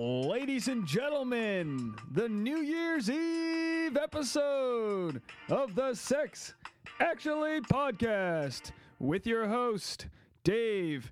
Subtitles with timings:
[0.00, 6.54] Ladies and gentlemen, the New Year's Eve episode of the Sex
[7.00, 10.06] Actually podcast with your host,
[10.44, 11.10] Dave,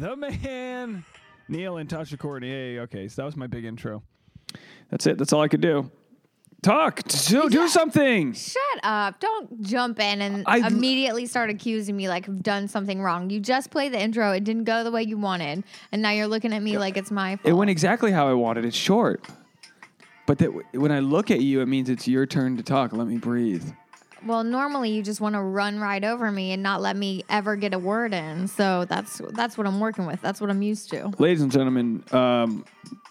[0.00, 1.04] the man,
[1.46, 2.50] Neal, and Tasha Courtney.
[2.50, 4.02] Hey, okay, so that was my big intro.
[4.90, 5.16] That's it.
[5.16, 5.88] That's all I could do.
[6.62, 7.02] Talk.
[7.04, 8.32] Do, do something.
[8.32, 9.20] Shut up.
[9.20, 13.30] Don't jump in and I- immediately start accusing me like I've done something wrong.
[13.30, 14.32] You just played the intro.
[14.32, 15.62] It didn't go the way you wanted.
[15.92, 17.46] And now you're looking at me like it's my fault.
[17.48, 18.64] It went exactly how I wanted.
[18.64, 19.24] It's short.
[20.26, 22.92] But that when I look at you, it means it's your turn to talk.
[22.92, 23.64] Let me breathe.
[24.26, 27.54] well, normally you just want to run right over me and not let me ever
[27.54, 28.48] get a word in.
[28.48, 30.20] So that's that's what I'm working with.
[30.20, 31.12] That's what I'm used to.
[31.18, 32.64] Ladies and gentlemen, um,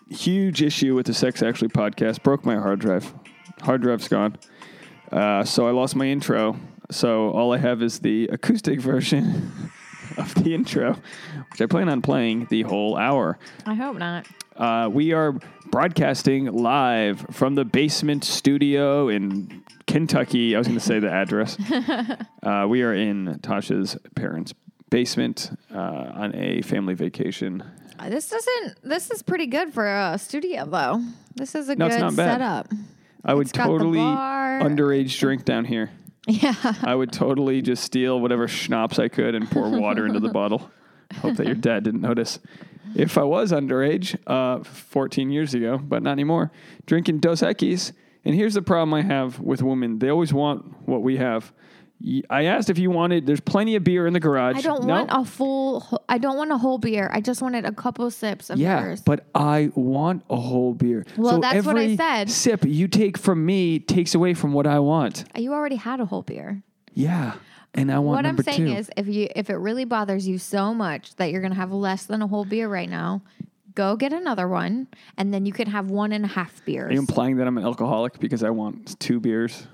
[0.09, 2.22] huge issue with the Sex Actually podcast.
[2.23, 3.11] Broke my hard drive.
[3.61, 4.38] Hard drive's gone.
[5.11, 6.59] Uh, so I lost my intro.
[6.91, 9.52] So all I have is the acoustic version
[10.17, 10.93] of the intro,
[11.52, 13.38] which I plan on playing the whole hour.
[13.66, 14.27] I hope not.
[14.55, 15.33] Uh, we are
[15.70, 20.55] broadcasting live from the basement studio in Kentucky.
[20.55, 21.58] I was going to say the address.
[22.44, 24.53] uh, we are in Tasha's parents'
[24.89, 27.64] basement uh, on a family vacation.
[28.08, 28.81] This doesn't.
[28.83, 31.03] This is pretty good for a studio, though.
[31.36, 32.67] This is a No, good setup.
[33.28, 35.92] I would It's got the totally underage drink down here.
[36.28, 36.56] Yeah.
[36.81, 40.72] I would totally just steal whatever schnapps I could and pour water into the bottle.
[41.22, 42.39] Hope that your dad didn't notice.
[42.95, 46.52] If I was underage, uh, 14 years ago, but not anymore,
[46.86, 47.92] drinking Dos Equis.
[48.25, 51.53] And here's the problem I have with women: they always want what we have.
[52.30, 53.26] I asked if you wanted.
[53.26, 54.56] There's plenty of beer in the garage.
[54.58, 54.94] I don't No?
[54.94, 56.04] want a full.
[56.08, 57.09] I don't want a whole beer.
[57.12, 59.02] I just wanted a couple sips of Yeah, yours.
[59.02, 61.06] but I want a whole beer.
[61.17, 62.30] Well, so that's what I said.
[62.30, 65.23] Sip you take from me takes away from what I want.
[65.36, 66.62] you already had a whole beer.
[66.94, 67.34] Yeah,
[67.73, 68.73] and I want what I'm saying two.
[68.73, 72.06] is, if you if it really bothers you so much that you're gonna have less
[72.06, 73.22] than a whole beer right now,
[73.73, 76.89] go get another one, and then you can have one and a half beers.
[76.89, 79.67] Are you implying that I'm an alcoholic because I want two beers?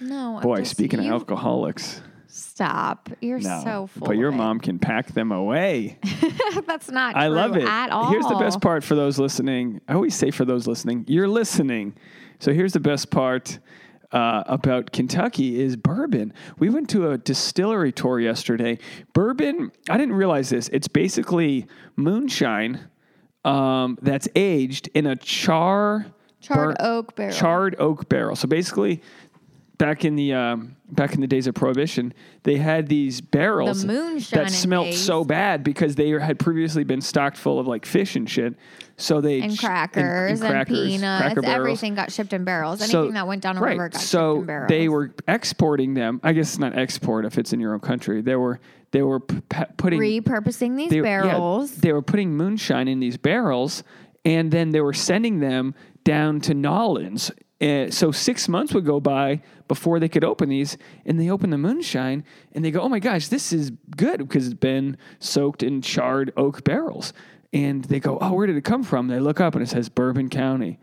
[0.00, 3.08] No, I'm Boy, just- speaking you- of alcoholics, stop.
[3.20, 3.60] You're no.
[3.64, 4.08] so full.
[4.08, 5.98] but your mom can pack them away.
[6.66, 7.16] That's not.
[7.16, 7.64] I love it.
[7.64, 8.10] at all.
[8.10, 9.80] Here's the best part for those listening.
[9.88, 11.96] I always say for those listening, you're listening.
[12.38, 13.58] So here's the best part
[14.12, 16.32] uh, about Kentucky is bourbon.
[16.58, 18.78] We went to a distillery tour yesterday.
[19.14, 20.68] Bourbon, I didn't realize this.
[20.68, 22.88] It's basically moonshine
[23.44, 26.06] um, that's aged in a char
[26.40, 27.32] Charred oak barrel.
[27.32, 28.36] charred oak barrel.
[28.36, 29.02] So basically,
[29.78, 32.14] back in the um, back in the days of prohibition,
[32.44, 37.36] they had these barrels moonshine that smelt so bad because they had previously been stocked
[37.36, 38.54] full of like fish and shit.
[38.96, 41.22] So they and ch- crackers and, crackers, peanuts.
[41.22, 41.56] cracker barrels.
[41.58, 42.78] Everything got shipped in barrels.
[42.88, 44.68] So- Anything that went down a river got so shipped in barrels.
[44.68, 46.20] they were exporting them.
[46.22, 48.22] I guess it's not export if it's in your own country.
[48.22, 48.60] They were
[48.92, 51.76] they were p- p- putting repurposing these they, yeah, barrels.
[51.76, 53.82] they were putting moonshine in these barrels,
[54.24, 57.30] and then they were sending them down to Nolans.
[57.60, 61.48] Uh, so six months would go by before they could open these, and they open
[61.50, 62.22] the moonshine,
[62.52, 66.32] and they go, "Oh my gosh, this is good because it's been soaked in charred
[66.36, 67.12] oak barrels."
[67.54, 69.88] And they go, "Oh, where did it come from?" They look up, and it says
[69.88, 70.78] Bourbon County,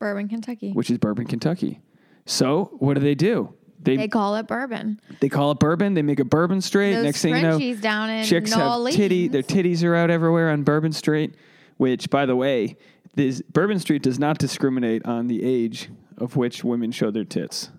[0.00, 0.72] Bourbon, Kentucky.
[0.72, 1.80] which is Bourbon, Kentucky.
[2.24, 3.54] So what do they do?
[3.80, 5.00] They They call it bourbon.
[5.20, 5.94] they call it bourbon.
[5.94, 6.94] They make a bourbon straight.
[6.94, 9.28] Those Next thing you know, Frenchies down in chicks New have titty.
[9.28, 11.34] Their titties are out everywhere on Bourbon Street.
[11.76, 12.78] Which, by the way,
[13.16, 17.70] this Bourbon Street does not discriminate on the age of which women show their tits.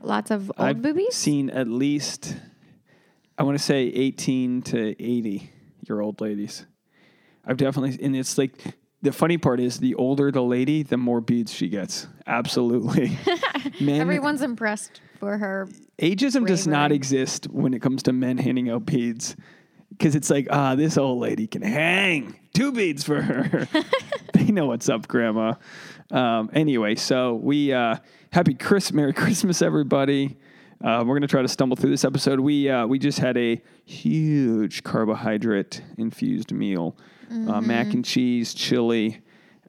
[0.00, 0.64] Lots of old boobies?
[0.66, 1.14] I've boobies.
[1.14, 2.36] seen at least,
[3.36, 5.50] I want to say, eighteen to eighty
[5.88, 6.64] year old ladies.
[7.44, 8.52] I've definitely, and it's like
[9.02, 12.06] the funny part is the older the lady, the more beads she gets.
[12.26, 13.18] Absolutely,
[13.80, 14.00] men.
[14.00, 15.68] Everyone's impressed for her.
[16.00, 19.34] Ageism does not exist when it comes to men handing out beads.
[19.90, 23.68] Because it's like, ah, this old lady can hang two beads for her.
[24.34, 25.54] they know what's up, Grandma.
[26.10, 27.96] Um, anyway, so we uh,
[28.32, 30.36] happy Chris, Merry Christmas, everybody.
[30.82, 32.40] Uh, we're gonna try to stumble through this episode.
[32.40, 36.96] We uh, we just had a huge carbohydrate infused meal,
[37.30, 39.20] uh, mac and cheese, chili.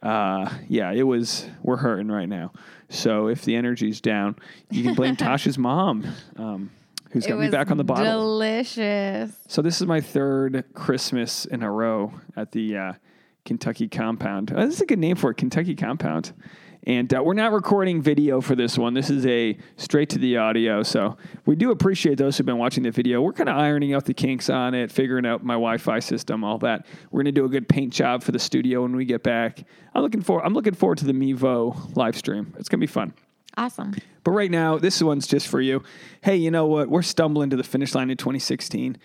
[0.02, 1.48] Uh, yeah, it was.
[1.62, 2.54] We're hurting right now.
[2.90, 4.36] So if the energy's down,
[4.72, 6.72] you can blame Tasha's mom, um,
[7.12, 8.06] who's got me back on the bottle.
[8.06, 9.32] delicious.
[9.48, 12.94] So this is my third Christmas in a row at the uh,
[13.46, 14.50] Kentucky Compound.
[14.50, 16.34] This is a good name for it, Kentucky Compound.
[16.88, 18.94] And uh, we're not recording video for this one.
[18.94, 20.82] This is a straight to the audio.
[20.82, 23.22] So we do appreciate those who've been watching the video.
[23.22, 26.58] We're kind of ironing out the kinks on it, figuring out my Wi-Fi system, all
[26.60, 26.86] that.
[27.12, 29.64] We're gonna do a good paint job for the studio when we get back.
[29.94, 30.44] I'm looking for.
[30.44, 32.56] I'm looking forward to the Mevo live stream.
[32.58, 33.14] It's gonna be fun.
[33.58, 33.96] Awesome.
[34.24, 35.84] But right now, this one's just for you.
[36.22, 36.90] Hey, you know what?
[36.90, 38.98] We're stumbling to the finish line in 2016.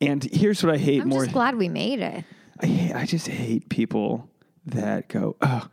[0.00, 1.20] And here's what I hate more.
[1.20, 2.24] I'm just glad we made it.
[2.60, 4.28] I, hate, I just hate people
[4.66, 5.68] that go, oh,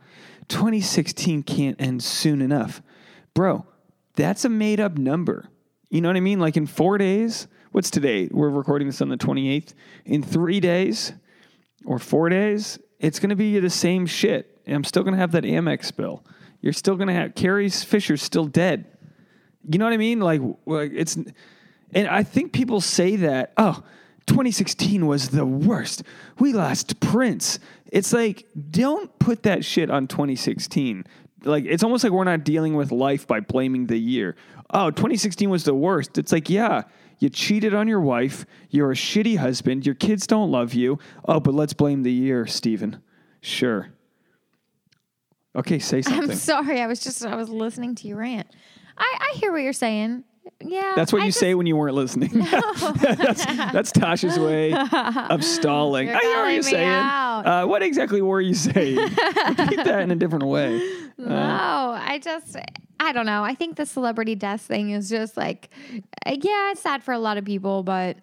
[0.48, 2.82] 2016 can't end soon enough.
[3.34, 3.66] Bro,
[4.14, 5.48] that's a made up number.
[5.90, 6.40] You know what I mean?
[6.40, 8.28] Like in four days, what's today?
[8.30, 9.74] We're recording this on the 28th.
[10.04, 11.12] In three days
[11.84, 14.60] or four days, it's going to be the same shit.
[14.66, 16.24] And I'm still going to have that Amex bill.
[16.60, 18.86] You're still to have Carrie Fisher's still dead.
[19.70, 20.20] You know what I mean?
[20.20, 23.82] Like, like it's, and I think people say that, oh,
[24.26, 26.02] 2016 was the worst.
[26.38, 27.58] We lost Prince.
[27.90, 31.04] It's like, don't put that shit on 2016.
[31.44, 34.36] Like, it's almost like we're not dealing with life by blaming the year.
[34.70, 36.18] Oh, 2016 was the worst.
[36.18, 36.82] It's like, yeah,
[37.20, 38.44] you cheated on your wife.
[38.70, 39.86] You're a shitty husband.
[39.86, 40.98] Your kids don't love you.
[41.24, 43.00] Oh, but let's blame the year, Stephen.
[43.40, 43.88] Sure.
[45.58, 46.30] Okay, say something.
[46.30, 46.80] I'm sorry.
[46.80, 48.46] I was just I was listening to you rant.
[48.96, 50.24] I, I hear what you're saying.
[50.60, 50.92] Yeah.
[50.96, 52.30] That's what I you just- say when you weren't listening.
[52.40, 56.08] that's, that's Tasha's way of stalling.
[56.08, 56.88] You're I hear what you're saying.
[56.88, 58.96] Uh, what exactly were you saying?
[58.96, 60.78] Repeat that in a different way.
[61.16, 61.34] No,
[61.98, 62.56] I just,
[62.98, 63.44] I don't know.
[63.44, 65.70] I think the celebrity death thing is just like,
[66.26, 68.16] uh, yeah, it's sad for a lot of people, but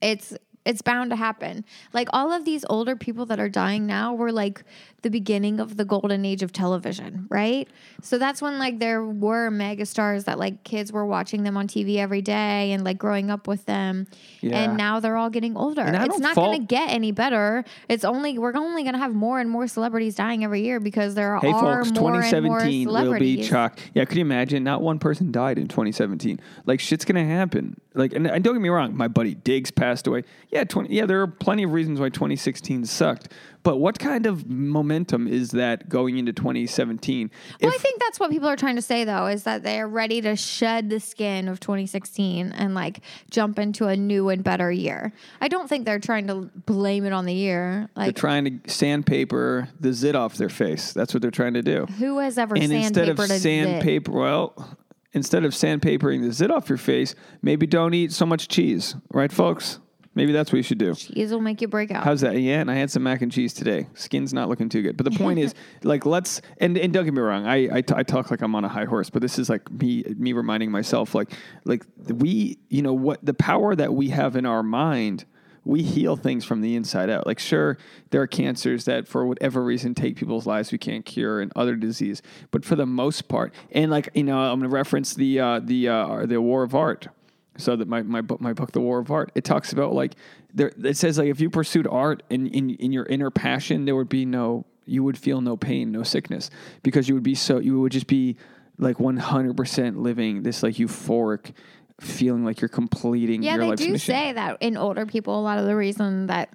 [0.00, 1.64] it's it's bound to happen.
[1.92, 4.64] Like all of these older people that are dying now were like
[5.02, 7.68] the beginning of the golden age of television, right?
[8.02, 11.96] So that's when like there were megastars that like kids were watching them on TV
[11.96, 14.06] every day and like growing up with them.
[14.50, 14.62] Yeah.
[14.62, 15.82] And now they're all getting older.
[15.82, 17.64] It's don't fault- going to get any better.
[17.88, 21.14] It's only we're only going to have more and more celebrities dying every year because
[21.14, 23.78] there Hey, are folks, more and more 2017 will be chalk.
[23.94, 24.62] Yeah, could you imagine?
[24.64, 26.40] Not one person died in 2017.
[26.66, 27.80] Like, shit's going to happen.
[27.94, 30.24] Like, and, and don't get me wrong, my buddy Diggs passed away.
[30.50, 33.28] Yeah, 20, yeah, there are plenty of reasons why 2016 sucked.
[33.64, 37.30] But what kind of momentum is that going into 2017?
[37.62, 40.20] Well, I think that's what people are trying to say, though, is that they're ready
[40.20, 43.00] to shed the skin of 2016 and like
[43.30, 45.14] jump into a new and better year.
[45.40, 47.88] I don't think they're trying to blame it on the year.
[47.96, 50.92] Like they're trying to sandpaper the zit off their face.
[50.92, 51.86] That's what they're trying to do.
[51.98, 53.42] who has ever and instead of sandpapered a zit?
[53.42, 54.76] sandpaper, well,
[55.14, 59.32] instead of sandpapering the zit off your face, maybe don't eat so much cheese, right,
[59.32, 59.78] folks?
[60.14, 60.94] Maybe that's what you should do.
[60.94, 62.04] Cheese will make you break out.
[62.04, 62.38] How's that?
[62.38, 63.88] Yeah, and I had some mac and cheese today.
[63.94, 64.96] Skin's not looking too good.
[64.96, 67.46] But the point is, like, let's and, and don't get me wrong.
[67.46, 69.70] I, I t- I talk like I'm on a high horse, but this is like
[69.70, 71.32] me me reminding myself, like
[71.64, 75.24] like we, you know, what the power that we have in our mind.
[75.66, 77.26] We heal things from the inside out.
[77.26, 77.78] Like, sure,
[78.10, 81.74] there are cancers that, for whatever reason, take people's lives we can't cure, and other
[81.74, 82.20] disease.
[82.50, 85.60] But for the most part, and like you know, I'm going to reference the uh,
[85.64, 87.08] the uh, the War of Art.
[87.56, 90.14] So that my, my book my book The War of Art it talks about like
[90.52, 93.94] there it says like if you pursued art in, in in your inner passion there
[93.94, 96.50] would be no you would feel no pain no sickness
[96.82, 98.36] because you would be so you would just be
[98.78, 101.52] like 100% living this like euphoric
[102.00, 104.14] feeling like you're completing yeah, your they life's do mission.
[104.14, 106.52] say that in older people, a lot of the reason that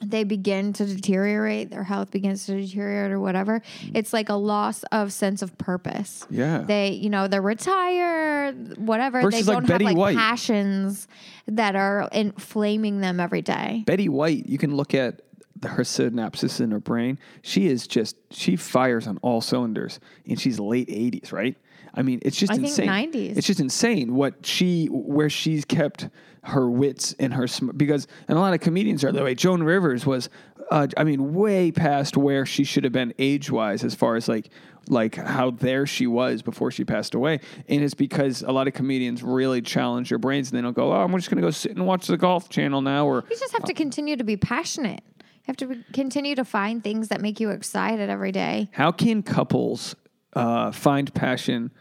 [0.00, 3.90] they begin to deteriorate, their health begins to deteriorate or whatever, mm.
[3.94, 6.26] it's like a loss of sense of purpose.
[6.30, 6.58] Yeah.
[6.58, 9.22] They, you know, they're retired, whatever.
[9.22, 10.16] Versus, they like, don't Betty have like White.
[10.16, 11.08] passions
[11.46, 13.84] that are inflaming them every day.
[13.86, 15.22] Betty White, you can look at
[15.56, 17.18] the, her synapses in her brain.
[17.42, 21.56] She is just she fires on all cylinders, and she's late eighties, right?
[21.96, 22.88] I mean, it's just I think insane.
[22.88, 23.36] 90s.
[23.36, 26.08] It's just insane what she where she's kept
[26.44, 29.34] her wits and her sm- because and a lot of comedians are that way.
[29.34, 30.28] Joan Rivers was,
[30.70, 34.28] uh, I mean, way past where she should have been age wise as far as
[34.28, 34.50] like
[34.88, 37.40] like how there she was before she passed away.
[37.68, 40.92] And it's because a lot of comedians really challenge your brains and they don't go,
[40.92, 43.36] oh, I'm just going to go sit and watch the golf channel now or You
[43.36, 45.02] just have to continue to be passionate.
[45.18, 48.68] You have to be- continue to find things that make you excited every day.
[48.72, 49.94] How can couples
[50.34, 51.72] uh, find passion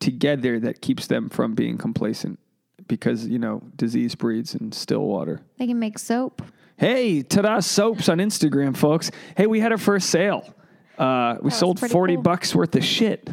[0.00, 2.38] together that keeps them from being complacent?
[2.88, 5.40] Because you know disease breeds in still water.
[5.58, 6.42] They can make soap.
[6.76, 9.10] Hey, ta-da soaps on Instagram, folks.
[9.36, 10.54] Hey, we had our first sale.
[10.96, 12.22] Uh, we sold forty cool.
[12.22, 13.28] bucks worth of shit,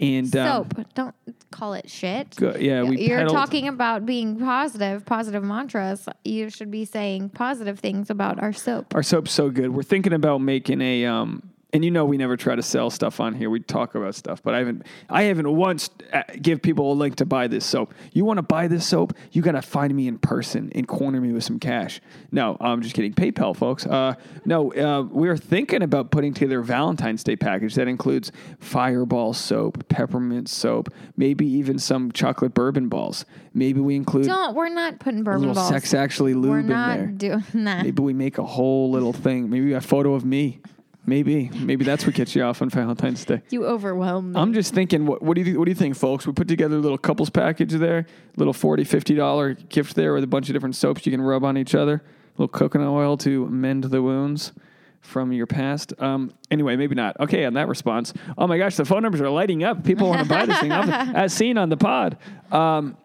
[0.00, 0.86] and um, Soap.
[0.94, 1.14] Don't
[1.50, 2.34] call it shit.
[2.36, 6.08] go- yeah, we You're peddled- talking about being positive, positive mantras.
[6.24, 8.94] You should be saying positive things about our soap.
[8.94, 9.70] Our soap's so good.
[9.70, 13.20] We're thinking about making a um and you know we never try to sell stuff
[13.20, 13.50] on here.
[13.50, 17.16] We talk about stuff, but I haven't I haven't once uh, give people a link
[17.16, 17.92] to buy this soap.
[18.14, 19.12] You want to buy this soap?
[19.32, 22.00] You got to find me in person and corner me with some cash.
[22.32, 23.12] No, I'm just kidding.
[23.12, 23.84] PayPal, folks.
[23.84, 24.14] Uh,
[24.46, 29.86] no, uh, we're thinking about putting together a Valentine's Day package that includes Fireball soap,
[29.90, 33.26] peppermint soap, maybe even some chocolate bourbon balls.
[33.52, 34.54] Maybe we include Don't.
[34.54, 35.68] We're not putting a bourbon little balls.
[35.68, 37.06] sex actually lube we're in not there.
[37.08, 37.84] doing that.
[37.84, 39.50] Maybe we make a whole little thing.
[39.50, 40.60] Maybe a photo of me.
[41.06, 41.48] Maybe.
[41.54, 43.42] Maybe that's what gets you off on Valentine's Day.
[43.50, 44.40] You overwhelm me.
[44.40, 46.26] I'm just thinking, what, what do you what do you think, folks?
[46.26, 50.24] We put together a little couples package there, little 40 50 dollar gift there with
[50.24, 53.16] a bunch of different soaps you can rub on each other, a little coconut oil
[53.18, 54.52] to mend the wounds.
[55.00, 55.92] from your past.
[56.02, 57.18] Um, anyway, maybe not.
[57.20, 58.12] Okay, on that response.
[58.36, 59.84] Oh my gosh, the phone numbers are lighting up.
[59.84, 62.18] People want to buy this thing, as seen on the pod.
[62.50, 62.96] Um,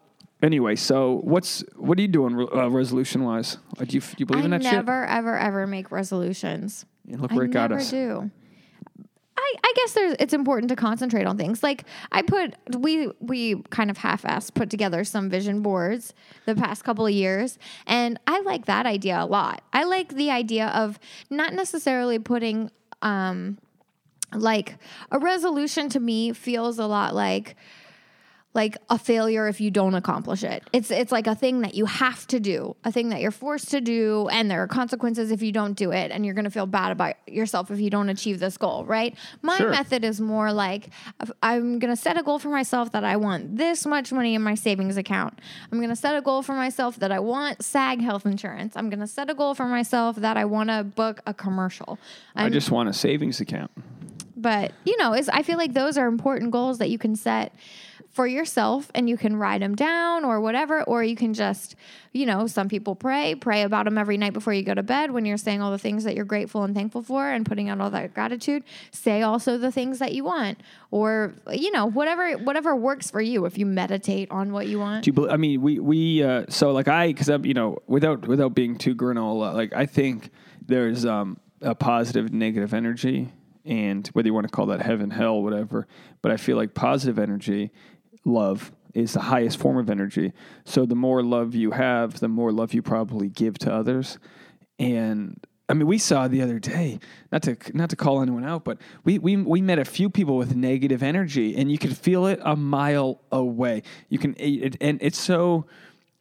[0.41, 3.57] anyway, so what's what are you doing uh, resolution wise?
[3.77, 6.85] Do you, do you believe I in that I never, ever, ever make resolutions.
[7.09, 7.89] And look where I it got never us.
[7.89, 8.31] do.
[9.37, 11.63] I, I guess there's it's important to concentrate on things.
[11.63, 16.13] Like I put we we kind of half-assed put together some vision boards
[16.45, 19.63] the past couple of years and I like that idea a lot.
[19.73, 23.57] I like the idea of not necessarily putting um
[24.33, 24.77] like
[25.11, 27.55] a resolution to me feels a lot like
[28.53, 30.61] like a failure if you don't accomplish it.
[30.73, 33.71] It's it's like a thing that you have to do, a thing that you're forced
[33.71, 36.65] to do, and there are consequences if you don't do it, and you're gonna feel
[36.65, 39.15] bad about yourself if you don't achieve this goal, right?
[39.41, 39.69] My Sure.
[39.69, 40.89] method is more like
[41.41, 44.55] I'm gonna set a goal for myself that I want this much money in my
[44.55, 45.39] savings account.
[45.71, 48.73] I'm gonna set a goal for myself that I want SAG health insurance.
[48.75, 51.97] I'm gonna set a goal for myself that I wanna book a commercial.
[52.35, 53.71] I I'm- just want a savings account.
[54.35, 57.53] but you know, is I feel like those are important goals that you can set
[58.11, 61.75] for yourself and you can write them down or whatever or you can just
[62.11, 65.11] you know some people pray pray about them every night before you go to bed
[65.11, 67.79] when you're saying all the things that you're grateful and thankful for and putting out
[67.79, 70.59] all that gratitude say also the things that you want
[70.91, 75.03] or you know whatever whatever works for you if you meditate on what you want
[75.03, 75.29] Do you?
[75.29, 78.77] I mean, we we uh, so like I because I'm you know without without being
[78.77, 80.29] too granola, like I think
[80.65, 83.29] there's um, a positive negative energy,
[83.65, 85.87] and whether you want to call that heaven, hell, whatever.
[86.21, 87.71] But I feel like positive energy,
[88.25, 90.33] love, is the highest form of energy.
[90.65, 94.17] So the more love you have, the more love you probably give to others,
[94.79, 95.39] and.
[95.69, 96.99] I mean, we saw the other day,
[97.31, 100.35] not to not to call anyone out, but we, we we met a few people
[100.35, 103.83] with negative energy, and you could feel it a mile away.
[104.09, 105.65] You can, it, and it's so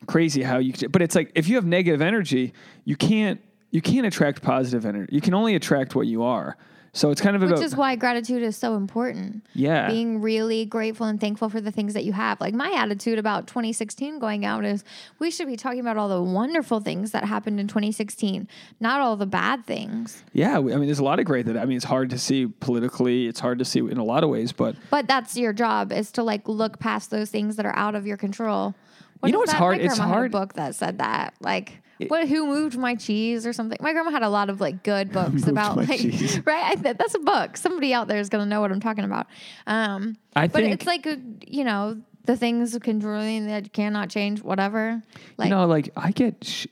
[0.07, 0.73] crazy how you.
[0.89, 2.53] But it's like if you have negative energy,
[2.85, 3.41] you can't
[3.71, 5.15] you can't attract positive energy.
[5.15, 6.57] You can only attract what you are.
[6.93, 9.89] So it's kind of which about Which is why gratitude is so important yeah.
[9.89, 12.41] being really grateful and thankful for the things that you have.
[12.41, 14.85] Like my attitude about 2016 going out is
[15.19, 18.49] we should be talking about all the wonderful things that happened in 2016,
[18.81, 20.25] not all the bad things.
[20.33, 21.57] yeah, I mean, there's a lot of great that.
[21.57, 23.27] I mean, it's hard to see politically.
[23.29, 26.11] It's hard to see in a lot of ways, but But that's your job is
[26.13, 28.75] to like look past those things that are out of your control.
[29.21, 29.79] What You know what's hard?
[29.79, 31.35] It's grandma had a hard- book that said that.
[31.41, 32.27] Like, what?
[32.29, 33.77] Who moved my cheese or something?
[33.81, 36.41] My grandma had a lot of like good books about like cheese.
[36.47, 36.73] right.
[36.73, 37.57] I, th- that's a book.
[37.59, 39.27] Somebody out there is gonna know what I'm talking about.
[39.67, 41.07] Um, I but think- it's like
[41.47, 44.43] you know the things controlling that cannot change.
[44.43, 45.03] Whatever.
[45.37, 46.67] Like you know, like I get sh-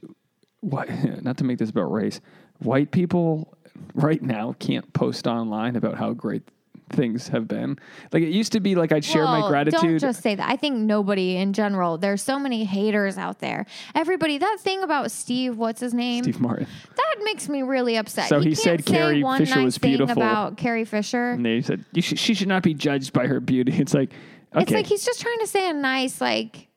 [0.61, 0.89] what
[1.23, 2.21] not to make this about race.
[2.61, 3.55] White people
[3.95, 6.43] right now can't post online about how great
[6.91, 7.79] things have been.
[8.13, 9.81] Like it used to be like I'd share my gratitude.
[9.81, 10.49] Don't just say that.
[10.49, 11.99] I think nobody in general.
[11.99, 13.67] There's so many haters out there.
[13.95, 14.39] Everybody.
[14.39, 15.57] That thing about Steve.
[15.57, 16.25] What's his name?
[16.25, 16.67] Steve Martin.
[16.97, 18.29] That makes me really upset.
[18.29, 20.13] So You he said Carrie one Fisher was beautiful.
[20.17, 21.33] about Carrie Fisher.
[21.33, 23.73] And they said you should, she should not be judged by her beauty.
[23.79, 24.11] It's like
[24.55, 24.63] okay.
[24.63, 26.68] It's like he's just trying to say a nice like.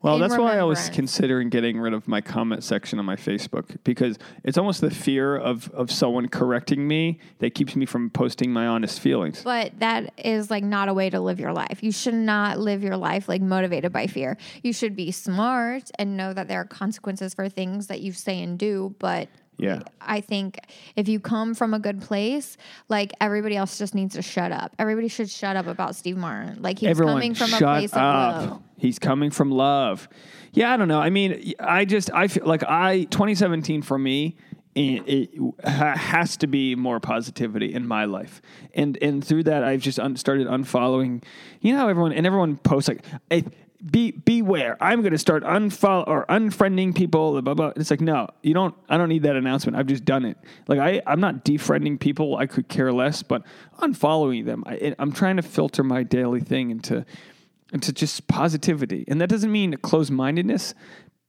[0.00, 3.78] Well, that's why I was considering getting rid of my comment section on my Facebook
[3.82, 8.52] because it's almost the fear of, of someone correcting me that keeps me from posting
[8.52, 9.42] my honest feelings.
[9.42, 11.82] But that is like not a way to live your life.
[11.82, 14.36] You should not live your life like motivated by fear.
[14.62, 18.40] You should be smart and know that there are consequences for things that you say
[18.40, 18.94] and do.
[19.00, 19.28] But
[19.58, 19.82] Yeah.
[20.00, 20.58] I think
[20.96, 22.56] if you come from a good place,
[22.88, 24.74] like everybody else just needs to shut up.
[24.78, 26.62] Everybody should shut up about Steve Martin.
[26.62, 27.98] Like he's Everyone, coming from a place up.
[27.98, 28.62] of love.
[28.76, 30.08] He's coming from love.
[30.52, 31.00] Yeah, I don't know.
[31.00, 34.36] I mean, I just I feel like I 2017 for me
[34.76, 35.30] it, it
[35.64, 38.40] ha- has to be more positivity in my life,
[38.74, 41.24] and and through that I've just un- started unfollowing.
[41.60, 43.02] You know, everyone and everyone posts like.
[43.84, 44.76] Be beware!
[44.80, 47.40] I'm going to start unfollow or unfriending people.
[47.40, 47.72] Blah, blah.
[47.76, 48.74] It's like no, you don't.
[48.88, 49.76] I don't need that announcement.
[49.76, 50.36] I've just done it.
[50.66, 52.36] Like I, I'm not defriending people.
[52.36, 53.42] I could care less, but
[53.78, 54.64] unfollowing them.
[54.66, 57.06] I, I'm trying to filter my daily thing into
[57.72, 59.04] into just positivity.
[59.06, 60.74] And that doesn't mean closed mindedness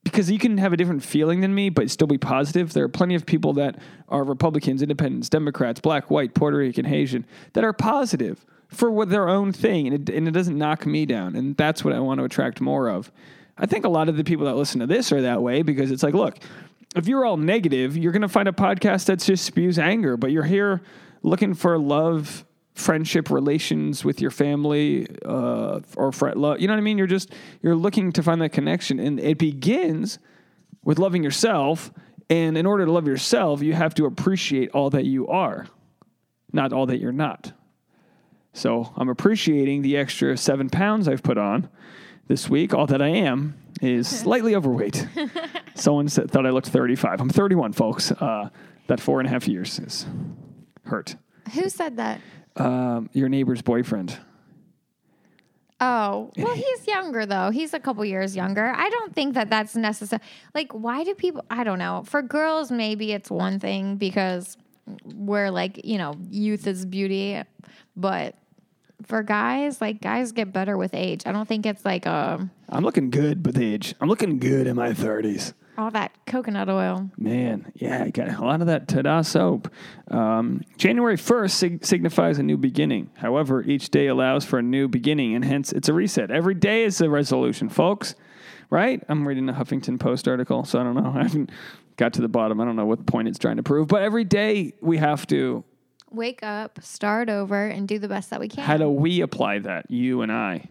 [0.03, 2.73] because you can have a different feeling than me, but still be positive.
[2.73, 3.77] There are plenty of people that
[4.07, 9.27] are Republicans, Independents, Democrats, black, white, Puerto Rican, Haitian, that are positive for what their
[9.27, 9.87] own thing.
[9.87, 11.35] And it, and it doesn't knock me down.
[11.35, 13.11] And that's what I want to attract more of.
[13.57, 15.91] I think a lot of the people that listen to this are that way because
[15.91, 16.37] it's like, look,
[16.95, 20.31] if you're all negative, you're going to find a podcast that just spews anger, but
[20.31, 20.81] you're here
[21.21, 26.61] looking for love, friendship, relations with your family, uh, or friend love.
[26.61, 26.97] You know what I mean?
[26.97, 30.19] You're just you're looking to find that connection, and it begins
[30.83, 31.91] with loving yourself.
[32.29, 35.67] And in order to love yourself, you have to appreciate all that you are,
[36.53, 37.51] not all that you're not.
[38.53, 41.69] So I'm appreciating the extra seven pounds I've put on
[42.27, 42.73] this week.
[42.73, 45.07] All that I am is slightly overweight.
[45.75, 47.21] Someone said, thought I looked 35.
[47.21, 48.11] I'm 31, folks.
[48.11, 48.49] Uh,
[48.87, 50.05] that four and a half years is
[50.85, 51.15] hurt.
[51.53, 52.21] Who said that?
[52.55, 54.17] Um, your neighbor's boyfriend.
[55.81, 57.51] Oh, well, he's younger though.
[57.51, 58.73] He's a couple years younger.
[58.75, 60.21] I don't think that that's necessary.
[60.53, 61.45] Like, why do people?
[61.49, 62.03] I don't know.
[62.05, 64.57] For girls, maybe it's one thing because
[65.05, 67.41] we're like, you know, youth is beauty,
[67.95, 68.35] but
[69.03, 71.23] for guys, like guys get better with age.
[71.25, 73.95] I don't think it's like a I'm looking good with age.
[74.01, 75.53] I'm looking good in my 30s.
[75.77, 77.09] all that coconut oil.
[77.17, 79.71] Man, yeah, I got a lot of that Tada soap.
[80.11, 83.09] Um, January 1st sig- signifies a new beginning.
[83.15, 86.29] However, each day allows for a new beginning, and hence it's a reset.
[86.31, 88.15] Every day is a resolution, folks.
[88.69, 89.01] Right?
[89.09, 91.11] I'm reading a Huffington Post article, so I don't know.
[91.15, 91.49] I haven't
[91.95, 92.59] got to the bottom.
[92.61, 93.87] I don't know what point it's trying to prove.
[93.87, 95.63] But every day we have to.
[96.11, 99.59] Wake up, start over, and do the best that we can How do we apply
[99.59, 100.69] that, you and I,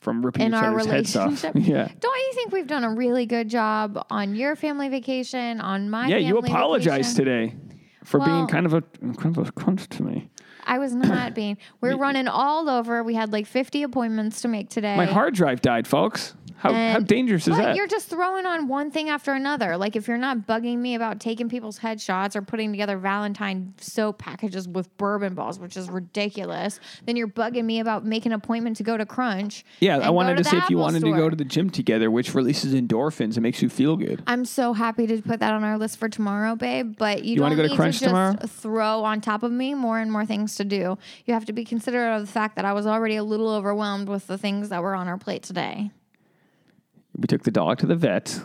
[0.00, 1.26] from ripping in each our other's heads off?
[1.26, 1.52] relationship.
[1.68, 1.88] yeah.
[2.00, 6.08] Don't you think we've done a really good job on your family vacation, on my
[6.08, 7.50] Yeah, you family apologized vacation?
[7.50, 7.56] today
[8.04, 10.30] for being kind of a kind of a cunt to me.
[10.66, 11.56] I was not being.
[11.80, 13.02] We're running all over.
[13.02, 14.96] We had like 50 appointments to make today.
[14.96, 16.34] My hard drive died, folks.
[16.60, 17.76] How, how dangerous is but that?
[17.76, 19.78] you're just throwing on one thing after another.
[19.78, 24.18] Like if you're not bugging me about taking people's headshots or putting together Valentine soap
[24.18, 28.76] packages with bourbon balls, which is ridiculous, then you're bugging me about making an appointment
[28.76, 29.64] to go to Crunch.
[29.80, 31.30] Yeah, and I go wanted to the see if you Apple wanted to go store.
[31.30, 34.22] to the gym together, which releases endorphins and makes you feel good.
[34.26, 36.94] I'm so happy to put that on our list for tomorrow, babe.
[36.98, 38.36] But you, You don't wanna go to need Crunch to just tomorrow?
[38.46, 40.98] throw on top of me more and more things to do.
[41.24, 44.08] You have to be considerate of the fact that I was already a little overwhelmed
[44.10, 45.90] with the things that were on our plate today.
[47.20, 48.40] We took the dog to the vet.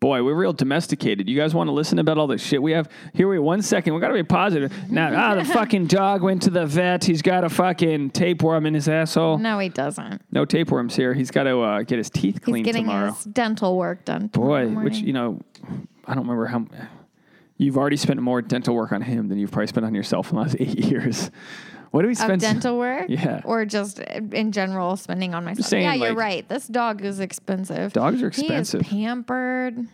[0.00, 1.28] Boy, we're real domesticated.
[1.28, 2.88] You guys want to listen about all the shit we have?
[3.14, 3.94] Here we one second.
[3.94, 4.72] We got to be positive.
[4.90, 7.04] Now, ah, the fucking dog went to the vet.
[7.04, 9.38] He's got a fucking tapeworm in his asshole.
[9.38, 10.22] No, he doesn't.
[10.30, 11.14] No tapeworms here.
[11.14, 13.12] He's got to uh, get his teeth He's cleaned getting tomorrow.
[13.12, 14.28] his dental work done.
[14.28, 15.06] Boy, tomorrow which morning.
[15.06, 15.40] you know,
[16.06, 16.64] I don't remember how.
[17.56, 20.36] You've already spent more dental work on him than you've probably spent on yourself in
[20.36, 21.32] the last eight years.
[21.90, 22.40] What do we of spend?
[22.40, 23.40] dental work, Yeah.
[23.44, 25.66] or just in general spending on myself.
[25.66, 26.46] saying, yeah, you're right.
[26.48, 27.92] This dog is expensive.
[27.92, 28.82] Dogs are expensive.
[28.82, 29.86] He is pampered.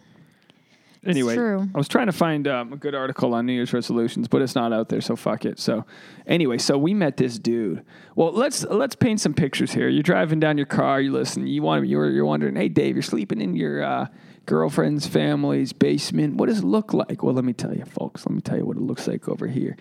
[1.06, 1.36] anyway.
[1.38, 4.54] I was trying to find um, a good article on New Year's resolutions, but it's
[4.54, 5.58] not out there, so fuck it.
[5.58, 5.84] So,
[6.26, 7.84] anyway, so we met this dude.
[8.16, 9.88] Well, let's let's paint some pictures here.
[9.88, 11.00] You're driving down your car.
[11.00, 11.46] You listen.
[11.46, 14.06] You want you're you're wondering, hey Dave, you're sleeping in your uh,
[14.46, 16.36] girlfriend's family's basement.
[16.36, 17.22] What does it look like?
[17.22, 18.24] Well, let me tell you, folks.
[18.26, 19.76] Let me tell you what it looks like over here.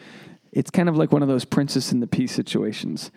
[0.54, 3.12] It's kind of like one of those Princess in the Pea situations,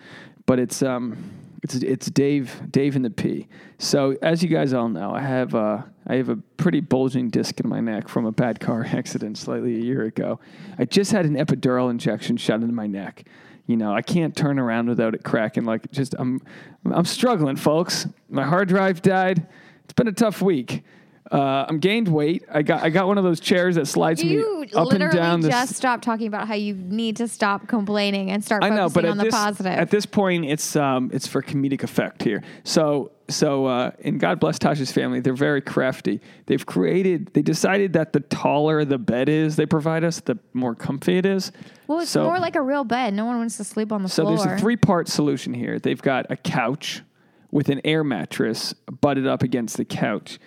[0.46, 1.32] but it's um.
[1.62, 3.48] It's it's Dave Dave in the P.
[3.78, 7.58] So as you guys all know, I have uh, I have a pretty bulging disc
[7.58, 10.38] in my neck from a bad car accident slightly a year ago.
[10.78, 13.24] I just had an epidural injection shot into my neck.
[13.66, 15.64] You know, I can't turn around without it cracking.
[15.64, 16.40] Like just I'm
[16.84, 18.06] I'm struggling, folks.
[18.28, 19.46] My hard drive died.
[19.84, 20.84] It's been a tough week.
[21.30, 22.44] Uh, I'm gained weight.
[22.50, 25.40] I got I got one of those chairs that slides You me up and down.
[25.40, 28.84] the just stop talking about how you need to stop complaining and start I focusing
[28.84, 29.72] know, but on at the this, positive.
[29.72, 32.42] at this point, it's um, it's for comedic effect here.
[32.64, 35.20] So so uh, and God bless Tasha's family.
[35.20, 36.20] They're very crafty.
[36.46, 37.32] They've created.
[37.34, 41.26] They decided that the taller the bed is they provide us, the more comfy it
[41.26, 41.50] is.
[41.88, 43.14] well, it's so, more like a real bed.
[43.14, 44.38] No one wants to sleep on the so floor.
[44.38, 45.78] So there's a three part solution here.
[45.80, 47.02] They've got a couch
[47.50, 50.38] with an air mattress butted up against the couch,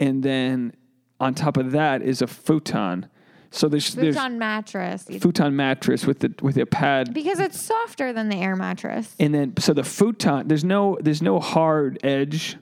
[0.00, 0.72] and then
[1.20, 3.06] on top of that is a futon.
[3.50, 5.04] So there's there's futon mattress.
[5.04, 7.14] futon mattress with the with a pad.
[7.14, 9.14] Because it's softer than the air mattress.
[9.18, 12.56] and then so the futon there's no there's no hard edge.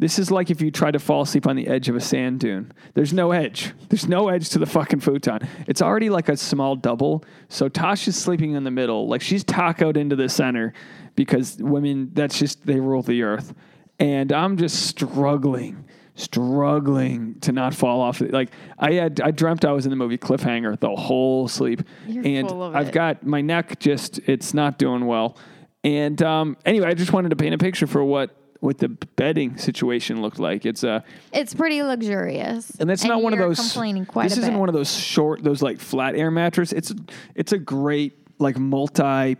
[0.00, 2.40] This is like if you try to fall asleep on the edge of a sand
[2.40, 2.72] dune.
[2.94, 3.72] There's no edge.
[3.88, 5.46] There's no edge to the fucking futon.
[5.68, 7.24] It's already like a small double.
[7.48, 9.06] So tasha's sleeping in the middle.
[9.06, 10.72] Like she's tacoed into the center
[11.14, 13.54] because women that's just they rule the earth.
[14.00, 15.83] And i'm just struggling
[16.14, 18.20] struggling to not fall off.
[18.20, 21.82] Like i had i dreamt i was in the movie cliffhanger the whole sleep.
[22.06, 25.36] You're and i've got my neck just it's not doing well.
[25.82, 29.58] And um, anyway i just wanted to paint a picture for what what the bedding
[29.58, 30.64] situation looked like.
[30.64, 34.54] It's a It's pretty luxurious, and that's not one of those complaining quite this isn't
[34.54, 34.58] bit.
[34.58, 36.72] one of those short those like flat air mattress.
[36.72, 36.94] It's
[37.34, 39.36] it's a great like multi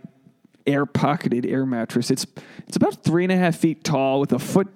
[0.67, 2.11] air pocketed air mattress.
[2.11, 2.27] It's
[2.67, 4.67] it's about three and a half feet tall with a foot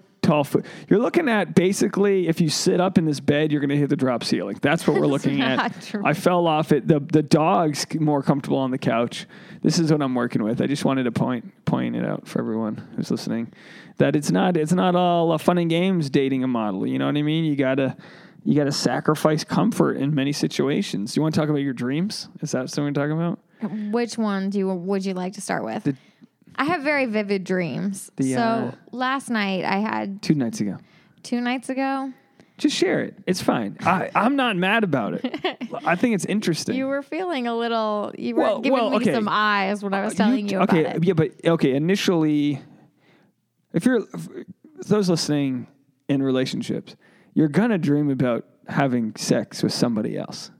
[0.87, 3.89] you're looking at basically if you sit up in this bed you're going to hit
[3.89, 6.01] the drop ceiling that's what we're looking at true.
[6.05, 9.25] i fell off it the the dog's more comfortable on the couch
[9.61, 12.39] this is what i'm working with i just wanted to point point it out for
[12.39, 13.51] everyone who's listening
[13.97, 17.05] that it's not it's not all uh, fun and games dating a model you know
[17.05, 17.95] what i mean you gotta
[18.45, 21.13] you got to sacrifice comfort in many situations.
[21.13, 22.29] Do you want to talk about your dreams?
[22.41, 23.91] Is that something we're talking about?
[23.91, 25.83] Which one do you would you like to start with?
[25.83, 25.95] The-
[26.59, 28.11] I have very vivid dreams.
[28.17, 30.77] The, so uh, last night I had Two nights ago.
[31.23, 32.11] two nights ago.
[32.57, 33.15] Just share it.
[33.25, 33.77] It's fine.
[33.79, 35.23] I, I'm not mad about it.
[35.85, 36.75] I think it's interesting.
[36.75, 38.11] You were feeling a little.
[38.17, 39.13] You were Well- giving well, me okay.
[39.13, 41.03] some eyes when I was Uh, telling you, okay, about it.
[41.05, 41.73] yeah, but okay.
[41.73, 42.61] Initially,
[43.73, 44.27] if you're if
[44.87, 45.67] those listening
[46.09, 46.97] in relationships,
[47.33, 50.51] you're gonna dream about having sex with somebody else.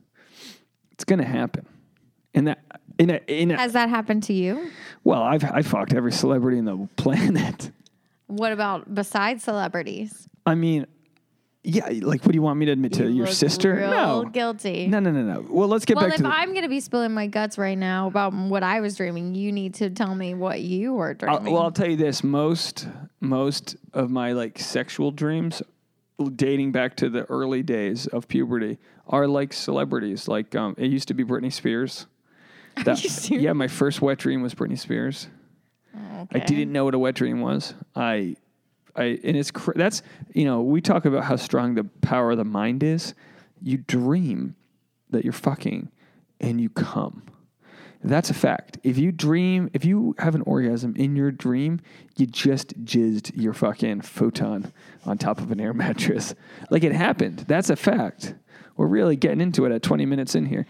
[0.91, 1.65] It's gonna happen,
[2.33, 2.63] and that
[2.99, 4.69] in a in a Has that happened to you?
[5.03, 7.71] well, I've I fucked every celebrity in the planet.
[8.27, 10.27] What about besides celebrities?
[10.45, 10.85] I mean,
[11.63, 13.75] yeah, like what do you want me to admit to You your sister?
[13.79, 14.87] No, guilty.
[14.87, 15.45] no, no, no, no.
[15.49, 16.29] Well, let's get Well, back to the.
[16.29, 18.95] Well, if I'm going to be spilling my guts right now about what I was
[18.95, 21.53] dreaming, you need to tell me what you were I'll, dreaming.
[21.53, 22.87] well, I'll tell you this: most
[23.19, 25.61] most of my like sexual dreams,
[26.35, 30.27] dating back to the early days of puberty, are like celebrities.
[30.27, 32.05] Like um, it used to be Britney Spears.
[32.85, 35.27] That, yeah, my first wet dream was Britney Spears.
[35.95, 37.73] Oh, I didn't know what a wet dream was.
[37.95, 38.35] I,
[38.95, 40.01] I, and it's cr- that's
[40.33, 43.13] you know we talk about how strong the power of the mind is.
[43.61, 44.55] You dream
[45.09, 45.91] that you're fucking,
[46.39, 47.23] and you come.
[48.01, 48.77] That's a fact.
[48.83, 51.81] If you dream, if you have an orgasm in your dream,
[52.15, 54.71] you just jizzed your fucking photon
[55.05, 56.33] on top of an air mattress.
[56.69, 57.39] Like it happened.
[57.47, 58.35] That's a fact.
[58.77, 60.65] We're really getting into it at 20 minutes in here.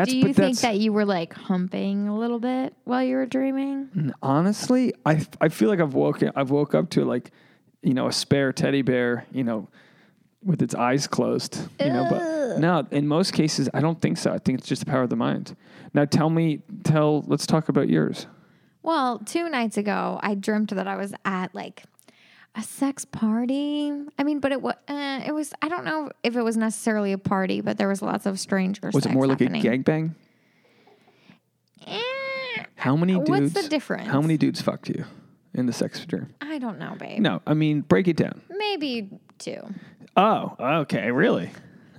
[0.00, 3.26] That's Do you think that you were like humping a little bit while you were
[3.26, 4.14] dreaming?
[4.22, 7.30] honestly, I I feel like I've woken I've woke up to like,
[7.82, 9.68] you know, a spare teddy bear, you know,
[10.42, 11.68] with its eyes closed.
[11.78, 14.32] You know, but no, in most cases I don't think so.
[14.32, 15.54] I think it's just the power of the mind.
[15.92, 18.26] Now tell me tell let's talk about yours.
[18.82, 21.82] Well, two nights ago, I dreamt that I was at like
[22.54, 23.92] a sex party.
[24.18, 27.12] I mean, but it was uh, it was I don't know if it was necessarily
[27.12, 28.94] a party, but there was lots of strangers.
[28.94, 29.66] Was it more like happening.
[29.66, 30.14] a gangbang?
[31.86, 32.00] Eh,
[32.76, 33.30] How many dudes?
[33.30, 34.08] What's the difference?
[34.08, 35.04] How many dudes fucked you
[35.54, 36.34] in the sex dream?
[36.40, 37.20] I don't know, babe.
[37.20, 38.40] No, I mean break it down.
[38.50, 39.62] Maybe two.
[40.16, 41.50] Oh, okay, really?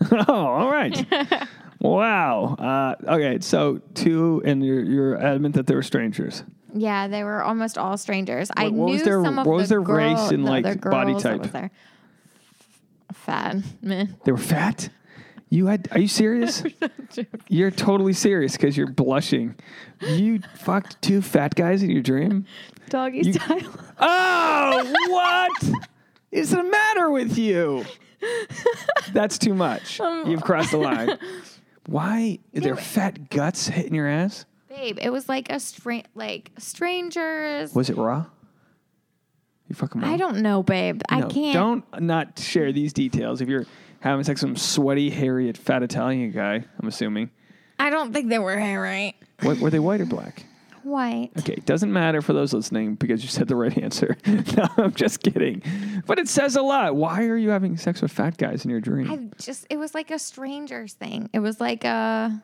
[0.11, 1.05] oh, all right.
[1.79, 2.55] wow.
[2.55, 6.43] Uh, okay, so two, and you're, you're adamant that they were strangers.
[6.73, 8.49] Yeah, they were almost all strangers.
[8.55, 10.49] I What- what knew was their- some of what was the their race and, the
[10.49, 11.41] like, other body girls that type?
[11.41, 11.71] was there.
[13.13, 13.57] Fat.
[13.81, 14.05] Meh.
[14.23, 14.89] They were fat.
[15.49, 15.89] You had?
[15.91, 16.63] Are you serious?
[17.49, 19.55] you're totally serious because you're blushing.
[19.99, 22.45] You fucked two fat guys in your dream.
[22.89, 23.59] Doggy You- style.
[24.03, 25.51] Oh, what
[26.31, 27.85] is the matter with you?
[29.13, 29.99] That's too much.
[29.99, 31.17] Um, You've crossed the line.
[31.85, 32.39] Why?
[32.55, 34.45] Are there fat guts hitting your ass?
[34.71, 37.75] Babe, it was like a stra- like strangers.
[37.75, 38.25] Was it raw?
[39.67, 40.01] You fucking.
[40.01, 41.01] I don't know, babe.
[41.09, 41.53] I can't.
[41.53, 43.65] Don't not share these details if you're
[43.99, 46.63] having sex with some sweaty, hairy, fat Italian guy.
[46.79, 47.31] I'm assuming.
[47.79, 49.13] I don't think they were hair right.
[49.41, 50.45] What, were they white or black?
[50.83, 51.31] White.
[51.39, 54.15] Okay, it doesn't matter for those listening because you said the right answer.
[54.25, 55.63] no, I'm just kidding.
[56.07, 56.95] But it says a lot.
[56.95, 59.11] Why are you having sex with fat guys in your dream?
[59.11, 61.29] I just it was like a strangers thing.
[61.33, 62.41] It was like a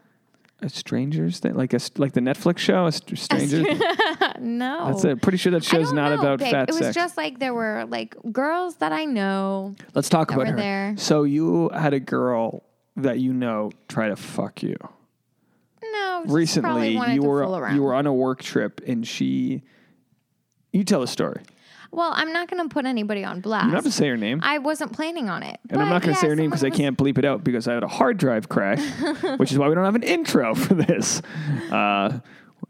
[0.62, 3.64] a strangers thing, like a like the Netflix show, a st- strangers.
[4.40, 4.88] no.
[4.88, 5.22] That's it.
[5.22, 6.52] Pretty sure that show's don't know, about babe.
[6.52, 6.96] fat It was sex.
[6.96, 9.76] just like there were like girls that I know.
[9.94, 10.58] Let's talk about were her.
[10.58, 10.96] there.
[10.98, 12.64] So you had a girl
[12.96, 14.78] that you know try to fuck you.
[15.84, 19.64] No, recently you were you were on a work trip and she
[20.74, 21.42] you tell the story
[21.98, 23.66] Well, I'm not going to put anybody on blast.
[23.66, 23.74] you blast.
[23.74, 25.60] don't have to say her name I wasn't planning on it.
[25.72, 27.44] and i'm not going to yeah, say her name because i can't bleep it out
[27.44, 28.80] because i had a hard drive crash
[29.38, 31.24] which is why we don't have an intro for this
[31.72, 32.20] uh,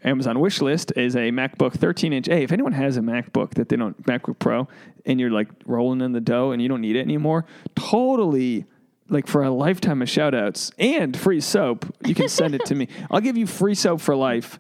[0.04, 3.68] amazon wish list is a macbook 13 inch hey if anyone has a macbook that
[3.68, 4.66] they don't macbook pro
[5.06, 8.66] and you're like rolling in the dough and you don't need it anymore totally
[9.10, 12.76] like for a lifetime of shout outs and free soap you can send it to
[12.76, 14.58] me i'll give you free soap for life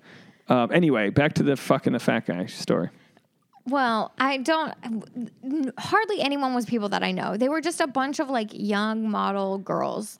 [0.49, 2.89] um, anyway back to the fucking the fat guy story
[3.67, 4.73] Well, I don't.
[5.43, 7.35] Mm, hardly anyone was people that I know.
[7.37, 10.19] They were just a bunch of like young model girls,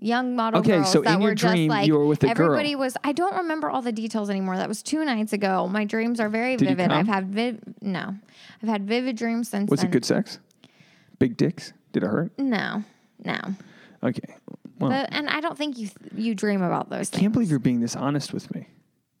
[0.00, 2.34] young model Okay, girls so that in were your just like you were with a
[2.34, 2.46] girl.
[2.46, 2.96] everybody was.
[3.04, 4.56] I don't remember all the details anymore.
[4.56, 5.68] That was two nights ago.
[5.68, 6.90] My dreams are very Did vivid.
[6.90, 8.16] I've had viv- no,
[8.62, 9.70] I've had vivid dreams since.
[9.70, 9.90] Was then.
[9.90, 10.40] it good sex?
[11.20, 11.72] Big dicks?
[11.92, 12.32] Did it hurt?
[12.38, 12.82] No,
[13.24, 13.38] no.
[14.02, 14.34] Okay.
[14.80, 17.20] Well, But, and I don't think you you dream about those things.
[17.20, 18.68] can't believe you're being this honest with me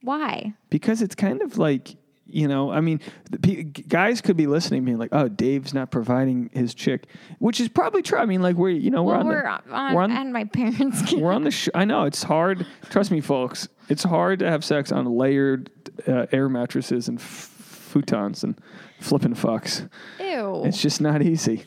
[0.02, 0.54] Why?
[0.70, 1.96] because it's kind of like
[2.30, 6.50] you know i mean the guys could be listening being like oh dave's not providing
[6.52, 7.06] his chick
[7.38, 9.72] which is probably true i mean like we're you know we're Well, on we're the,
[9.74, 11.02] on, we're on- and my parents.
[11.08, 14.50] Can, we're on the sh- i know it's hard trust me folks it's hard to
[14.50, 15.70] have sex on layered
[16.06, 17.50] uh, air mattresses and f-
[17.94, 18.60] futons and
[19.00, 19.88] flipping fucks
[20.20, 20.62] Ew.
[20.66, 21.64] It's just not easy.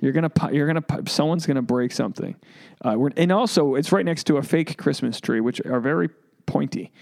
[0.00, 2.36] You're gonna, you're gonna, someone's gonna break something.
[2.84, 6.08] Uh, we're, and also, it's right next to a fake Christmas tree, which are very
[6.46, 6.92] pointy.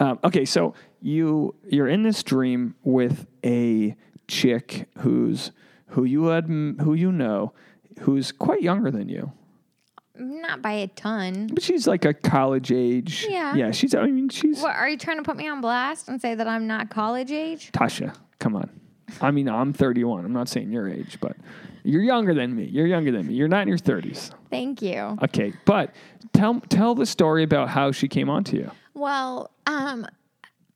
[0.00, 3.94] Um, okay, so you you're in this dream with a
[4.26, 5.52] chick who's
[5.88, 7.52] who you had who you know
[8.00, 9.32] who's quite younger than you.
[10.16, 11.48] Not by a ton.
[11.52, 13.26] But she's like a college age.
[13.28, 13.54] Yeah.
[13.54, 16.20] Yeah, she's I mean she's What are you trying to put me on blast and
[16.20, 17.70] say that I'm not college age?
[17.72, 18.70] Tasha, come on.
[19.20, 20.24] I mean, I'm 31.
[20.24, 21.36] I'm not saying your age, but
[21.82, 22.64] you're younger than me.
[22.64, 23.34] You're younger than me.
[23.34, 24.30] You're not in your 30s.
[24.50, 25.18] Thank you.
[25.22, 25.94] Okay, but
[26.32, 28.70] tell tell the story about how she came onto you.
[28.94, 30.06] Well, um,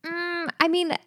[0.05, 0.97] mm, I mean,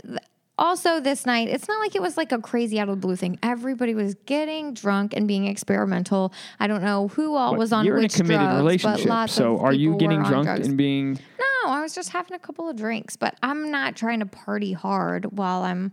[0.58, 3.16] also this night, it's not like it was like a crazy out of the blue
[3.16, 3.38] thing.
[3.42, 6.32] Everybody was getting drunk and being experimental.
[6.60, 9.32] I don't know who all was on you're in a committed drugs, relationship, but lots
[9.32, 10.68] so of are you getting drunk drugs.
[10.68, 11.18] and being?
[11.38, 14.72] No, I was just having a couple of drinks, but I'm not trying to party
[14.72, 15.92] hard while I'm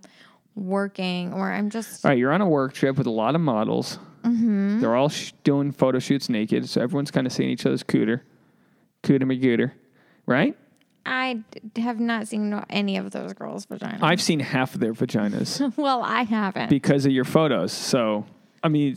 [0.56, 3.42] working or I'm just All right, you're on a work trip with a lot of
[3.42, 3.98] models.
[4.24, 4.82] Mm-hmm.
[4.82, 8.22] They're all sh- doing photo shoots naked, so everyone's kind of seeing each other's cooter,
[9.04, 9.72] cooter magooter,
[10.26, 10.58] right?
[11.06, 11.40] I
[11.74, 14.00] d- have not seen no- any of those girls' vaginas.
[14.02, 16.70] I've seen half of their vaginas well, I haven't.
[16.70, 17.72] because of your photos.
[17.72, 18.26] So,
[18.64, 18.96] I mean,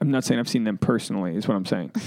[0.00, 1.36] I'm not saying I've seen them personally.
[1.36, 1.92] Is what I'm saying.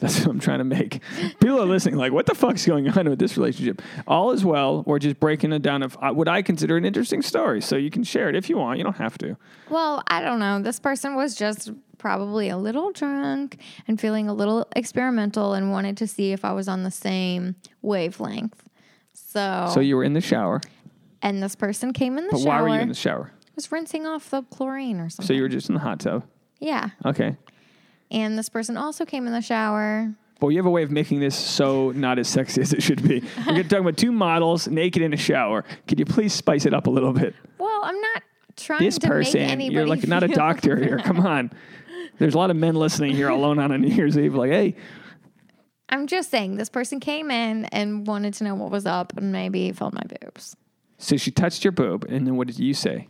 [0.00, 1.00] That's what I'm trying to make.
[1.40, 3.80] People are listening, like, what the fuck's going on with this relationship?
[4.06, 4.82] All is well.
[4.82, 7.62] We're just breaking it down of uh, what I consider an interesting story.
[7.62, 8.76] So you can share it if you want.
[8.76, 9.38] You don't have to.
[9.70, 10.60] Well, I don't know.
[10.60, 13.56] This person was just probably a little drunk
[13.88, 17.56] and feeling a little experimental and wanted to see if I was on the same
[17.80, 18.62] wavelength.
[19.36, 20.60] So, So you were in the shower,
[21.22, 22.48] and this person came in the but shower.
[22.48, 23.32] why were you in the shower?
[23.54, 25.26] was rinsing off the chlorine or something.
[25.26, 26.24] So you were just in the hot tub.
[26.60, 26.90] yeah.
[27.04, 27.36] Okay.
[28.10, 30.12] And this person also came in the shower.
[30.38, 33.02] Boy, you have a way of making this so not as sexy as it should
[33.02, 33.20] be.
[33.38, 35.64] We're going to talk about two models naked in a shower.
[35.88, 37.34] Could you please spice it up a little bit?
[37.58, 38.22] Well, I'm not
[38.56, 39.74] trying This to person, make anybody.
[39.74, 40.98] you're like not a doctor here.
[40.98, 41.50] Come on.
[42.18, 44.34] There's a lot of men listening here alone on a New Year's Eve.
[44.34, 44.76] Like, hey,
[45.88, 49.30] I'm just saying, this person came in and wanted to know what was up and
[49.32, 50.56] maybe felt my boobs.
[50.98, 53.08] so she touched your boob, and then what did you say?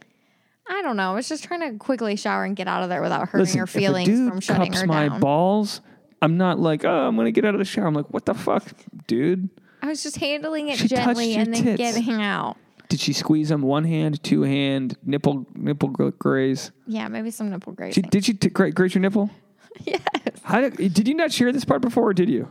[0.69, 1.13] I don't know.
[1.13, 3.59] I was just trying to quickly shower and get out of there without hurting Listen,
[3.59, 5.21] her if a feelings dude from shutting cups her my down.
[5.21, 5.81] balls,
[6.21, 7.87] I'm not like, oh, I'm gonna get out of the shower.
[7.87, 8.65] I'm like, what the fuck,
[9.07, 9.49] dude?
[9.83, 11.77] I was just handling it She touched gently your and then tits.
[11.79, 12.57] getting out.
[12.89, 16.73] Did she squeeze them one hand, two hand, nipple, nipple gr- graze?
[16.87, 18.03] Yeah, maybe some nipple She, grazing.
[18.11, 19.31] did she t- gra- graze your nipple?
[19.85, 20.01] yes.
[20.43, 22.49] How did, did you not share this part before, or did you?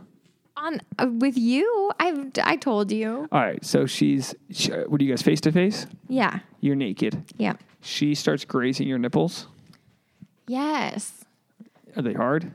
[0.58, 3.28] On uh, with you, I've I told you.
[3.30, 4.34] All right, so she's.
[4.50, 5.86] She, what do you guys face to face?
[6.08, 6.38] Yeah.
[6.60, 7.24] You're naked.
[7.36, 7.54] Yeah.
[7.82, 9.46] She starts grazing your nipples.
[10.46, 11.24] Yes.
[11.96, 12.52] Are they hard?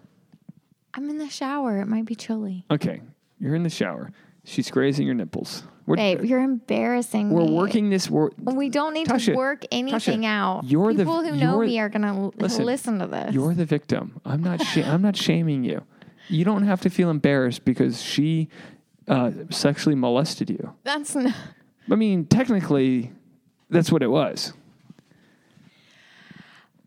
[0.94, 1.80] I'm in the shower.
[1.80, 2.66] It might be chilly.
[2.72, 3.02] Okay,
[3.40, 4.12] you're in the shower.
[4.44, 5.64] She's grazing your nipples.
[5.86, 7.36] We're, Babe, you're embarrassing me.
[7.36, 7.54] we're me.
[7.54, 8.10] working this.
[8.10, 10.64] We're, We don't need Tasha, to work anything out.
[10.66, 13.34] you're the- People who know me are gonna l- listen, listen to this.
[13.34, 14.20] You're the victim.
[14.26, 14.62] I'm not.
[14.64, 15.84] Sh- I'm not shaming you.
[16.32, 18.48] You don't have to feel embarrassed because she
[19.08, 20.74] uh, sexually molested you.
[20.84, 21.36] That's not.
[21.89, 23.12] I mean, technically,
[23.70, 24.54] that's what it was.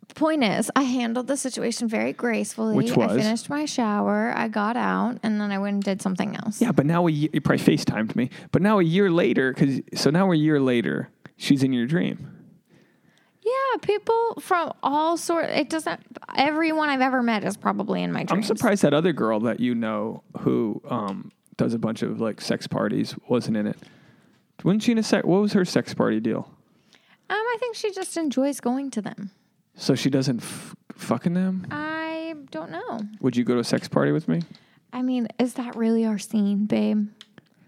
[0.08, 2.76] The point is, I handled the situation very gracefully.
[2.76, 3.10] Which was?
[3.10, 6.62] I finished my shower, I got out, and then I went and did something else.
[6.62, 8.30] Yeah, but now a year, you probably FaceTimed me.
[8.52, 12.33] But now a year later, because so now a year later, she's in your dream.
[13.44, 15.46] Yeah, people from all sort.
[15.50, 16.00] It doesn't.
[16.34, 19.74] Everyone I've ever met is probably in my I'm surprised that other girl that you
[19.74, 23.76] know who um, does a bunch of like sex parties wasn't in it.
[24.64, 25.26] Wasn't she in a sex?
[25.26, 26.48] What was her sex party deal?
[27.28, 29.30] Um, I think she just enjoys going to them.
[29.76, 31.66] So she doesn't f- fucking them.
[31.70, 33.00] I don't know.
[33.20, 34.40] Would you go to a sex party with me?
[34.92, 37.08] I mean, is that really our scene, babe?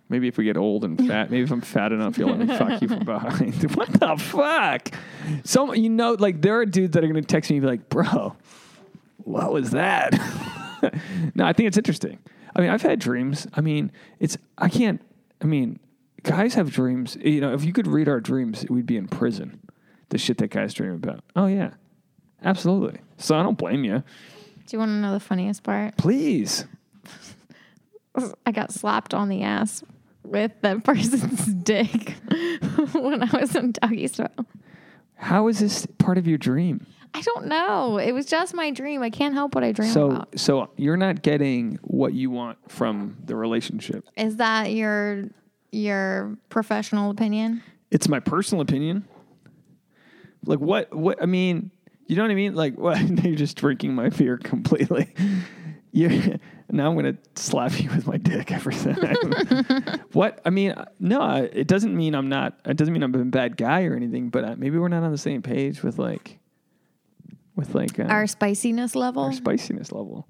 [0.08, 2.46] Maybe if we get old and fat, maybe if I'm fat enough, you'll let me
[2.46, 3.62] fuck you from behind.
[3.74, 4.90] what the fuck?
[5.44, 7.88] So you know, like there are dudes that are gonna text me and be like,
[7.88, 8.36] "Bro,
[9.18, 10.12] what was that?"
[11.34, 12.18] no, I think it's interesting.
[12.54, 13.46] I mean, I've had dreams.
[13.54, 15.00] I mean, it's I can't.
[15.42, 15.78] I mean,
[16.22, 17.16] guys have dreams.
[17.20, 19.60] You know, if you could read our dreams, we'd be in prison.
[20.10, 21.24] The shit that guys dream about.
[21.34, 21.70] Oh yeah,
[22.44, 23.00] absolutely.
[23.18, 24.04] So I don't blame you.
[24.66, 25.96] Do you want to know the funniest part?
[25.96, 26.64] Please.
[28.46, 29.84] I got slapped on the ass
[30.26, 32.14] with the person's dick
[32.92, 34.28] when I was in doggy style.
[35.16, 36.86] How is this part of your dream?
[37.14, 37.96] I don't know.
[37.96, 39.02] It was just my dream.
[39.02, 40.38] I can't help what I dream So, about.
[40.38, 44.04] so you're not getting what you want from the relationship.
[44.16, 45.24] Is that your
[45.72, 47.62] your professional opinion?
[47.90, 49.06] It's my personal opinion.
[50.44, 50.94] Like what?
[50.94, 51.22] What?
[51.22, 51.70] I mean,
[52.06, 52.54] you know what I mean?
[52.54, 53.00] Like what?
[53.24, 55.14] You're just drinking my beer completely.
[55.92, 56.38] You
[56.70, 60.00] now I'm gonna slap you with my dick every time.
[60.12, 60.40] what?
[60.44, 61.48] I mean, no.
[61.52, 62.58] It doesn't mean I'm not.
[62.64, 64.30] It doesn't mean I'm a bad guy or anything.
[64.30, 66.38] But uh, maybe we're not on the same page with like,
[67.54, 69.22] with like uh, Our spiciness level.
[69.24, 70.26] our spiciness level.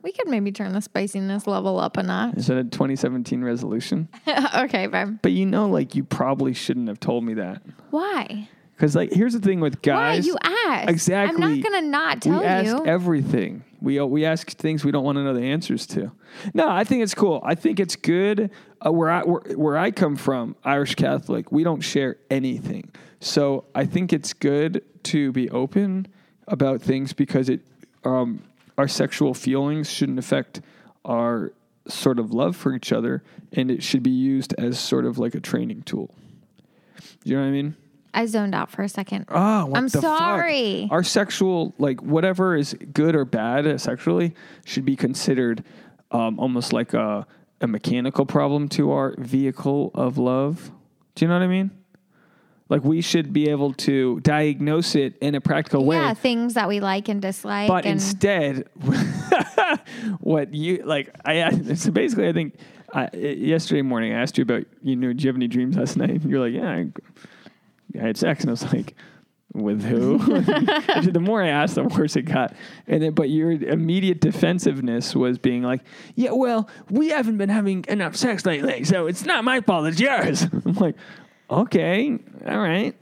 [0.00, 2.36] We could maybe turn the spiciness level up a notch.
[2.36, 4.08] Is that a 2017 resolution?
[4.56, 5.18] okay, babe.
[5.22, 7.62] But you know, like you probably shouldn't have told me that.
[7.90, 8.48] Why?
[8.76, 10.24] Because like here's the thing with guys.
[10.24, 10.90] Why you asked?
[10.90, 11.42] Exactly.
[11.42, 12.86] I'm not gonna not we tell ask you.
[12.86, 13.64] everything.
[13.80, 16.12] We we ask things we don't want to know the answers to.
[16.54, 17.40] No, I think it's cool.
[17.44, 18.50] I think it's good.
[18.84, 22.90] Uh, where I where, where I come from, Irish Catholic, we don't share anything.
[23.20, 26.06] So I think it's good to be open
[26.46, 27.60] about things because it
[28.04, 28.42] um,
[28.76, 30.60] our sexual feelings shouldn't affect
[31.04, 31.52] our
[31.88, 35.34] sort of love for each other, and it should be used as sort of like
[35.34, 36.14] a training tool.
[37.24, 37.76] You know what I mean?
[38.14, 39.26] I zoned out for a second.
[39.28, 40.18] Oh, what I'm the fuck?
[40.18, 40.88] sorry.
[40.90, 45.64] Our sexual, like whatever is good or bad sexually, should be considered
[46.10, 47.26] um, almost like a,
[47.60, 50.70] a mechanical problem to our vehicle of love.
[51.14, 51.70] Do you know what I mean?
[52.68, 55.96] Like we should be able to diagnose it in a practical way.
[55.96, 57.68] Yeah, things that we like and dislike.
[57.68, 58.68] But and instead,
[60.20, 62.56] what you like, I so basically, I think
[62.92, 65.96] I, yesterday morning I asked you about you know, do you have any dreams last
[65.96, 66.22] night?
[66.24, 66.86] You're like, yeah, I,
[67.94, 68.94] I had sex, and I was like,
[69.54, 70.18] with who?
[71.08, 72.54] The more I asked, the worse it got.
[72.86, 75.80] And then, but your immediate defensiveness was being like,
[76.14, 80.00] yeah, well, we haven't been having enough sex lately, so it's not my fault, it's
[80.00, 80.42] yours.
[80.52, 80.96] I'm like,
[81.50, 82.94] okay, all right.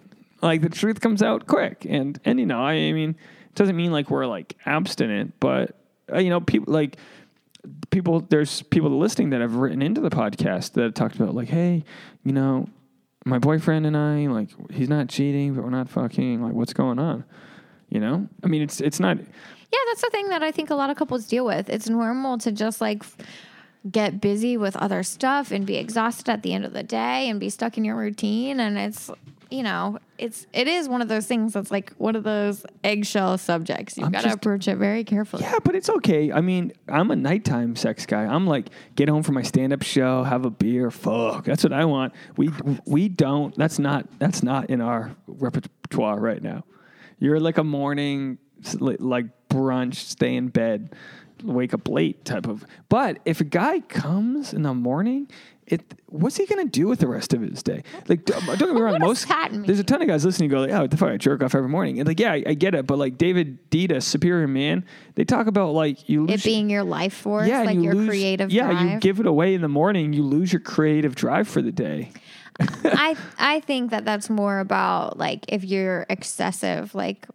[0.42, 3.76] Like the truth comes out quick, and and you know, I, I mean, it doesn't
[3.76, 5.76] mean like we're like abstinent, but
[6.12, 6.96] uh, you know, people like
[7.90, 8.20] people.
[8.20, 11.84] There's people listening that have written into the podcast that talked about like, hey,
[12.22, 12.68] you know,
[13.26, 16.42] my boyfriend and I, like, he's not cheating, but we're not fucking.
[16.42, 17.24] Like, what's going on?
[17.88, 19.18] You know, I mean, it's it's not.
[19.18, 21.68] yeah, that's the thing that I think a lot of couples deal with.
[21.68, 23.04] It's normal to just like
[23.90, 27.38] get busy with other stuff and be exhausted at the end of the day and
[27.38, 28.58] be stuck in your routine.
[28.58, 29.10] And it's,
[29.50, 33.38] you know, it's it is one of those things that's like one of those eggshell
[33.38, 33.96] subjects.
[33.96, 35.42] You've I'm got to just- approach it very carefully.
[35.44, 36.32] Yeah, but it's okay.
[36.32, 38.24] I mean, I'm a nighttime sex guy.
[38.24, 41.44] I'm like, get home from my stand-up show, have a beer, fuck.
[41.44, 42.12] That's what I want.
[42.36, 42.50] We
[42.86, 43.54] we don't.
[43.56, 44.06] That's not.
[44.18, 46.64] That's not in our repertoire right now.
[47.18, 50.94] You're like a morning, s- li- like brunch, stay in bed,
[51.42, 52.64] wake up late type of.
[52.88, 55.28] But if a guy comes in the morning.
[55.68, 57.82] It, what's he gonna do with the rest of his day?
[58.06, 59.00] Like, don't don't get me wrong.
[59.00, 61.42] Most there's a ton of guys listening go like, oh, what the fuck, I jerk
[61.42, 61.98] off every morning.
[61.98, 64.84] And like, yeah, I, I get it, but like David Deida, Superior Man,
[65.16, 67.94] they talk about like you lose It being your life force, yeah, like you your
[67.96, 68.90] lose- creative Yeah, drive.
[68.92, 72.12] you give it away in the morning, you lose your creative drive for the day.
[72.60, 77.26] I I think that that's more about like if you're excessive, like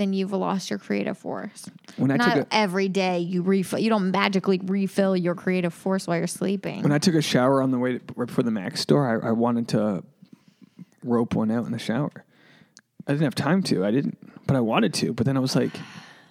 [0.00, 1.68] then you've lost your creative force.
[1.96, 3.78] When I Not took a every day you refill.
[3.78, 6.82] You don't magically refill your creative force while you're sleeping.
[6.82, 9.28] when I took a shower on the way to, right before the Mac store, I,
[9.28, 10.02] I wanted to
[11.04, 12.24] rope one out in the shower.
[13.06, 13.84] I didn't have time to.
[13.84, 15.12] I didn't, but I wanted to.
[15.12, 15.76] But then I was like,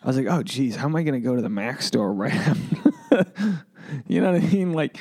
[0.04, 2.12] I was like, oh geez, how am I going to go to the Mac store
[2.12, 3.66] right after?
[4.08, 4.74] you know what I mean?
[4.74, 4.98] Like,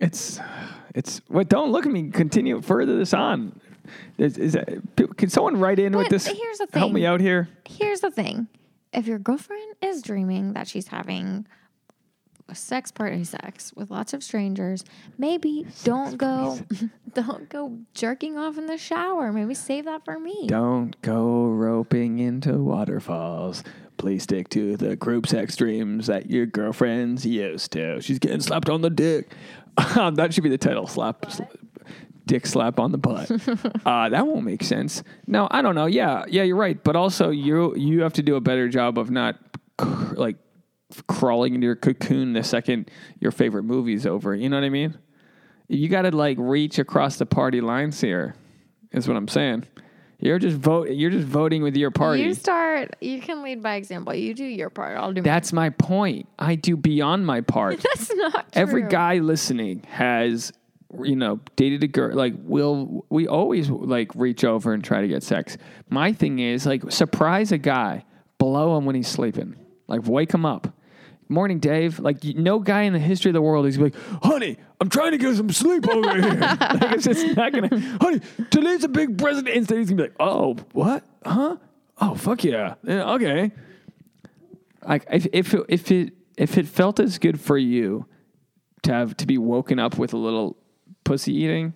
[0.00, 0.40] it's
[0.94, 1.20] it's.
[1.28, 1.48] What?
[1.48, 2.10] Don't look at me.
[2.10, 3.60] Continue further this on.
[4.18, 4.68] Is, is that,
[5.16, 6.26] can someone write in with this?
[6.26, 7.48] here's the Help me out here.
[7.64, 8.48] Here's the thing:
[8.92, 11.46] if your girlfriend is dreaming that she's having
[12.48, 14.84] a sex party sex with lots of strangers,
[15.18, 16.58] maybe don't go,
[17.14, 19.32] don't go jerking off in the shower.
[19.32, 20.46] Maybe save that for me.
[20.46, 23.64] Don't go roping into waterfalls.
[23.96, 28.00] Please stick to the group sex dreams that your girlfriend's used to.
[28.00, 29.32] She's getting slapped on the dick.
[29.94, 30.86] Um, that should be the title.
[30.86, 31.42] Slap, sl-
[32.26, 33.30] dick slap on the butt.
[33.86, 35.02] uh, that won't make sense.
[35.26, 35.86] No, I don't know.
[35.86, 36.82] Yeah, yeah, you're right.
[36.82, 39.36] But also, you you have to do a better job of not
[39.78, 40.36] cr- like
[41.08, 44.34] crawling into your cocoon the second your favorite movie's over.
[44.34, 44.96] You know what I mean?
[45.68, 48.34] You got to like reach across the party lines here.
[48.92, 49.64] Is what I'm saying.
[50.18, 50.88] You're just vote.
[50.90, 52.22] You're just voting with your party.
[52.22, 52.96] You start.
[53.00, 54.14] You can lead by example.
[54.14, 54.96] You do your part.
[54.96, 55.20] I'll do.
[55.20, 56.28] That's my point.
[56.38, 57.80] I do beyond my part.
[57.82, 60.52] That's not Every guy listening has,
[61.04, 62.14] you know, dated a girl.
[62.14, 65.56] Like, we'll we always like reach over and try to get sex?
[65.88, 68.04] My thing is like surprise a guy,
[68.38, 69.56] blow him when he's sleeping,
[69.86, 70.68] like wake him up.
[71.28, 71.98] Morning, Dave.
[71.98, 75.18] Like no guy in the history of the world is like, honey, I'm trying to
[75.18, 76.34] get some sleep over here.
[76.40, 77.80] like it's just not gonna.
[78.00, 79.56] Honey, today's a big president.
[79.56, 81.04] Instead, he's gonna be like, oh, what?
[81.24, 81.56] Huh?
[82.00, 82.74] Oh, fuck yeah.
[82.84, 83.50] yeah okay
[84.86, 88.06] like if if it, if it if it felt as good for you
[88.82, 90.56] to have to be woken up with a little
[91.06, 91.72] pussy eating,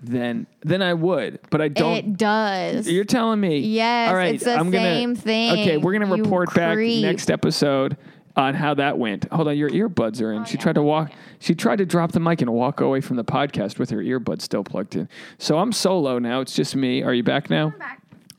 [0.00, 1.40] then then I would.
[1.50, 1.96] But I don't.
[1.96, 2.88] It does.
[2.88, 3.58] You're telling me.
[3.58, 4.34] Yes, All right.
[4.36, 7.02] it's the I'm gonna, same thing, Okay, we're gonna you report back creep.
[7.02, 7.96] next episode
[8.36, 9.24] on how that went.
[9.32, 10.42] Hold on, your earbuds are in.
[10.42, 11.10] Oh, she tried to walk.
[11.40, 14.42] She tried to drop the mic and walk away from the podcast with her earbuds
[14.42, 15.08] still plugged in.
[15.38, 16.40] So I'm solo now.
[16.40, 17.02] It's just me.
[17.02, 17.72] Are you back now?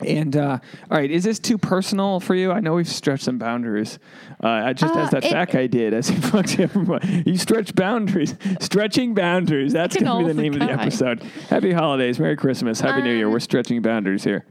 [0.05, 2.51] And uh, all right, is this too personal for you?
[2.51, 3.99] I know we've stretched some boundaries.
[4.41, 7.23] Uh, just Uh, as that it- fat guy did, as he fucked everyone.
[7.25, 9.73] You stretch boundaries, stretching boundaries.
[9.73, 11.21] That's to be the name of the episode.
[11.49, 13.27] Happy holidays, Merry Christmas, Happy New Year.
[13.27, 14.45] Um, We're stretching boundaries here.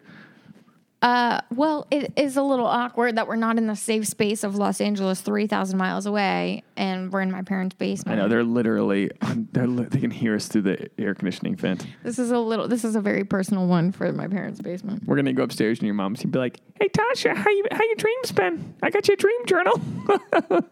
[1.00, 4.56] Uh, well, it is a little awkward that we're not in the safe space of
[4.56, 8.18] Los Angeles, three thousand miles away, and we're in my parents' basement.
[8.18, 9.08] I know they're literally
[9.52, 11.86] they're li- they can hear us through the air conditioning vent.
[12.02, 12.66] This is a little.
[12.66, 15.04] This is a very personal one for my parents' basement.
[15.06, 17.84] We're gonna go upstairs and your mom's gonna be like, "Hey Tasha, how you how
[17.84, 18.74] your dreams been?
[18.82, 19.78] I got your dream journal."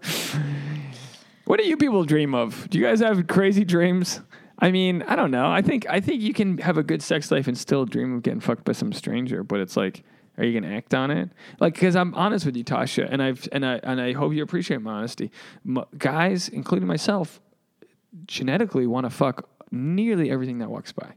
[1.45, 2.69] what do you people dream of?
[2.69, 4.21] Do you guys have crazy dreams?
[4.59, 5.49] I mean, I don't know.
[5.53, 8.25] I think I think you can have a good sex life and still dream of
[8.25, 10.03] getting fucked by some stranger, but it's like.
[10.39, 11.31] Are you gonna act on it?
[11.61, 14.43] Like, because I'm honest with you, Tasha, and I've and I and I hope you
[14.43, 15.31] appreciate my honesty.
[15.67, 17.41] M- guys, including myself,
[18.27, 21.13] genetically want to fuck nearly everything that walks by.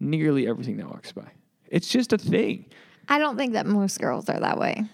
[0.00, 1.30] Nearly everything that walks by.
[1.68, 2.66] It's just a thing.
[3.08, 4.84] I don't think that most girls are that way.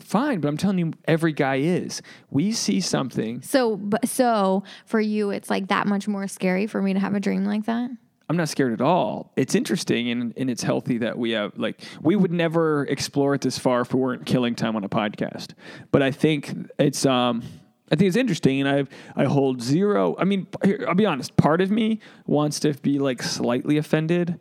[0.00, 2.02] Fine, but I'm telling you, every guy is.
[2.30, 3.42] We see something.
[3.42, 7.14] So, but so for you, it's like that much more scary for me to have
[7.14, 7.90] a dream like that.
[8.28, 9.32] I'm not scared at all.
[9.36, 13.40] It's interesting and, and it's healthy that we have, like, we would never explore it
[13.40, 15.54] this far if we weren't killing time on a podcast.
[15.90, 17.42] But I think it's, um,
[17.90, 18.68] I think it's interesting, and
[19.16, 20.14] I I hold zero.
[20.18, 20.46] I mean,
[20.86, 21.36] I'll be honest.
[21.38, 24.38] Part of me wants to be like slightly offended,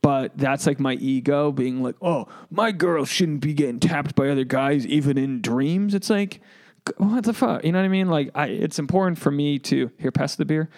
[0.00, 4.30] but that's like my ego being like, "Oh, my girl shouldn't be getting tapped by
[4.30, 6.40] other guys, even in dreams." It's like,
[6.96, 7.64] what the fuck?
[7.64, 8.08] You know what I mean?
[8.08, 10.70] Like, I it's important for me to here pass the beer.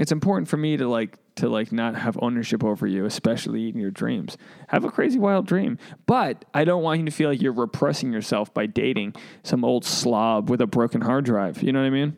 [0.00, 3.78] It's important for me to like to like not have ownership over you, especially in
[3.78, 4.38] your dreams.
[4.68, 5.76] Have a crazy wild dream,
[6.06, 9.84] but I don't want you to feel like you're repressing yourself by dating some old
[9.84, 11.62] slob with a broken hard drive.
[11.62, 12.16] You know what I mean?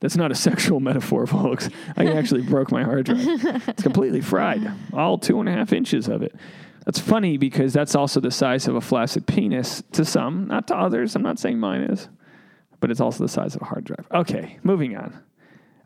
[0.00, 1.68] That's not a sexual metaphor, folks.
[1.98, 3.68] I actually broke my hard drive.
[3.68, 6.34] It's completely fried, all two and a half inches of it.
[6.86, 10.76] That's funny because that's also the size of a flaccid penis to some, not to
[10.76, 11.14] others.
[11.14, 12.08] I'm not saying mine is,
[12.80, 14.06] but it's also the size of a hard drive.
[14.14, 15.22] Okay, moving on.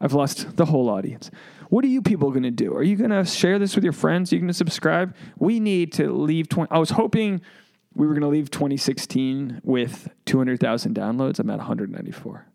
[0.03, 1.31] I've lost the whole audience.
[1.71, 2.75] What are you people going to do?
[2.75, 4.31] Are you going to share this with your friends?
[4.31, 5.15] Are you going to subscribe?
[5.39, 6.71] We need to leave 20.
[6.71, 7.41] I was hoping
[7.95, 11.39] we were going to leave 2016 with 200,000 downloads.
[11.39, 12.47] I'm at 194.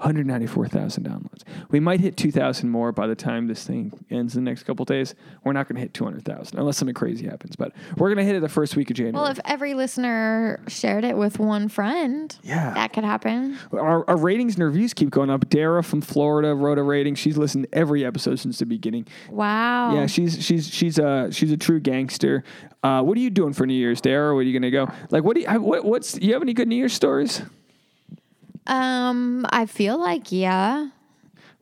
[0.00, 1.42] 194,000 downloads.
[1.70, 4.84] We might hit 2,000 more by the time this thing ends in the next couple
[4.84, 5.14] days.
[5.44, 8.34] We're not going to hit 200,000 unless something crazy happens, but we're going to hit
[8.34, 9.14] it the first week of January.
[9.22, 12.72] Well, if every listener shared it with one friend, Yeah.
[12.74, 13.58] that could happen.
[13.72, 15.48] Our, our ratings and reviews keep going up.
[15.48, 17.14] Dara from Florida wrote a rating.
[17.14, 19.06] She's listened to every episode since the beginning.
[19.30, 19.94] Wow.
[19.94, 22.44] Yeah, she's she's she's a she's a true gangster.
[22.82, 24.32] Uh, what are you doing for New Year's, Dara?
[24.34, 24.88] Where are you gonna go?
[25.10, 27.42] Like, what do you what, what's you have any good New Year's stories?
[28.66, 30.90] Um, I feel like yeah.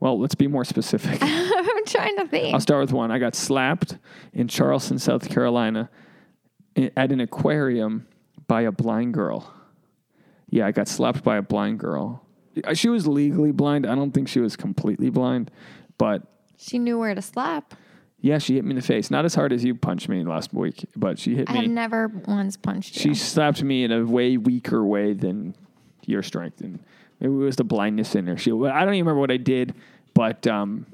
[0.01, 1.18] Well, let's be more specific.
[1.22, 2.55] I'm trying to think.
[2.55, 3.11] I'll start with one.
[3.11, 3.99] I got slapped
[4.32, 5.90] in Charleston, South Carolina,
[6.96, 8.07] at an aquarium
[8.46, 9.53] by a blind girl.
[10.51, 12.24] Yeah, I got slapped by a blind girl.
[12.74, 13.86] She was legally blind.
[13.86, 15.51] I don't think she was completely blind,
[15.99, 16.22] but
[16.57, 17.74] she knew where to slap.
[18.20, 19.11] yeah, she hit me in the face.
[19.11, 21.59] Not as hard as you punched me last week, but she hit I me.
[21.59, 25.55] I have never once punched she slapped me in a way weaker way than
[26.09, 26.79] your strength, and
[27.21, 28.37] maybe it was the blindness in her.
[28.37, 29.75] She, I don't even remember what I did,
[30.15, 30.87] but um,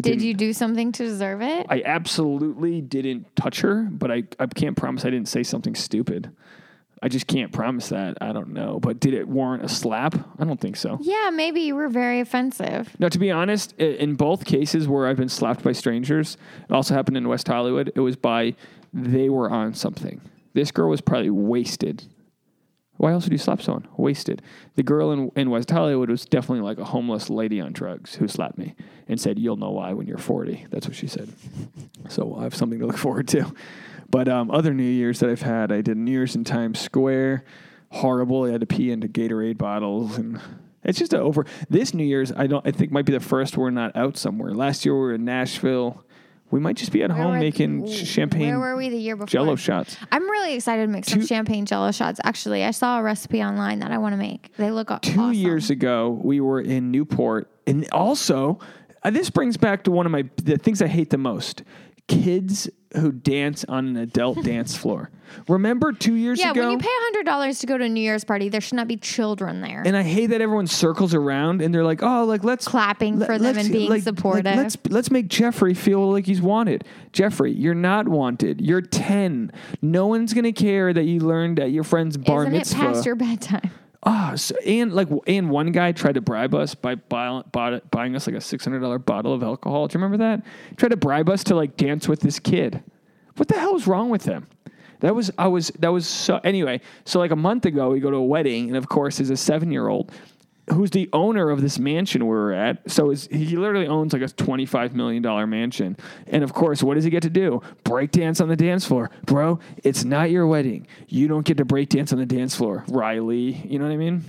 [0.00, 1.66] Did you do something to deserve it?
[1.68, 6.30] I absolutely didn't touch her, but I, I can't promise I didn't say something stupid.
[7.02, 8.16] I just can't promise that.
[8.22, 8.80] I don't know.
[8.80, 10.14] But did it warrant a slap?
[10.38, 10.98] I don't think so.
[11.02, 12.96] yeah, maybe you were very offensive.
[12.98, 16.38] Now, to be honest, in both cases where I've been slapped by strangers,
[16.68, 17.92] it also happened in West Hollywood.
[17.94, 18.54] It was by
[18.94, 20.22] they were on something.
[20.54, 22.02] This girl was probably wasted.
[22.96, 23.88] Why else would you slap someone?
[23.96, 24.42] Wasted.
[24.74, 28.28] The girl in, in West Hollywood was definitely like a homeless lady on drugs who
[28.28, 28.74] slapped me
[29.08, 30.66] and said, You'll know why when you're 40.
[30.70, 31.32] That's what she said.
[32.08, 33.52] So I have something to look forward to.
[34.08, 37.42] But um, other New Year's that I've had, I did New Year's in Times Square.
[37.90, 38.44] Horrible.
[38.44, 40.40] I had to pee into Gatorade bottles and
[40.86, 42.30] it's just a over this New Year's.
[42.30, 42.64] I don't.
[42.64, 44.54] I think might be the first we're not out somewhere.
[44.54, 46.04] Last year we were in Nashville.
[46.50, 49.16] We might just be at Where home making ch- champagne Where were we the year
[49.16, 49.26] before?
[49.26, 49.96] Jello shots.
[50.12, 52.20] I'm really excited to make some Two- champagne Jello shots.
[52.22, 54.54] Actually, I saw a recipe online that I want to make.
[54.56, 55.32] They look Two awesome.
[55.34, 58.60] years ago, we were in Newport, and also
[59.02, 61.62] uh, this brings back to one of my the things I hate the most:
[62.08, 65.10] kids who dance on an adult dance floor.
[65.48, 66.60] Remember two years Yeah, ago?
[66.62, 68.86] when you pay hundred dollars to go to a New Year's party, there should not
[68.88, 69.82] be children there.
[69.84, 73.26] and I hate that everyone circles around and they're like, "Oh, like let's Clapping let-
[73.26, 74.44] for them and being like- like, supportive.
[74.56, 76.84] let's let's make Jeffrey feel like he's wanted.
[77.12, 78.60] Jeffrey, you're not wanted.
[78.60, 79.50] You're ten.
[79.82, 82.78] No one's gonna care that you learned at your friend's bar Isn't it mitzvah.
[82.78, 83.70] past your bedtime?
[84.02, 88.14] Ah, so, and like, and one guy tried to bribe us by buy, bought, buying
[88.14, 89.88] us like a six hundred dollar bottle of alcohol.
[89.88, 90.46] Do you remember that?
[90.76, 92.82] Tried to bribe us to like dance with this kid.
[93.36, 94.46] What the hell is wrong with him?
[95.00, 96.80] That was I was that was so anyway.
[97.04, 99.36] So like a month ago, we go to a wedding, and of course, there's a
[99.36, 100.12] seven year old
[100.70, 102.90] who's the owner of this mansion we were at.
[102.90, 105.96] So is, he literally owns like a $25 million mansion.
[106.26, 107.62] And of course, what does he get to do?
[107.84, 109.10] Break dance on the dance floor.
[109.24, 110.86] Bro, it's not your wedding.
[111.08, 113.52] You don't get to break dance on the dance floor, Riley.
[113.52, 114.24] You know what I mean?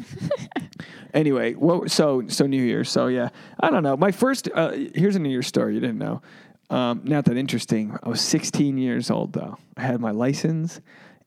[1.14, 2.90] anyway, what, so, so New Year's.
[2.90, 3.30] So yeah,
[3.60, 3.98] I don't know.
[3.98, 6.22] My first, uh, here's a New Year's story you didn't know.
[6.70, 7.98] Um, not that interesting.
[8.04, 9.58] I was 16 years old though.
[9.78, 10.82] I had my license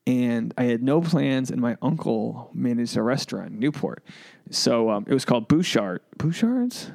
[0.07, 4.05] and I had no plans, and my uncle managed a restaurant in Newport.
[4.51, 6.01] So um, it was called Bouchard.
[6.19, 6.91] Bouchard's?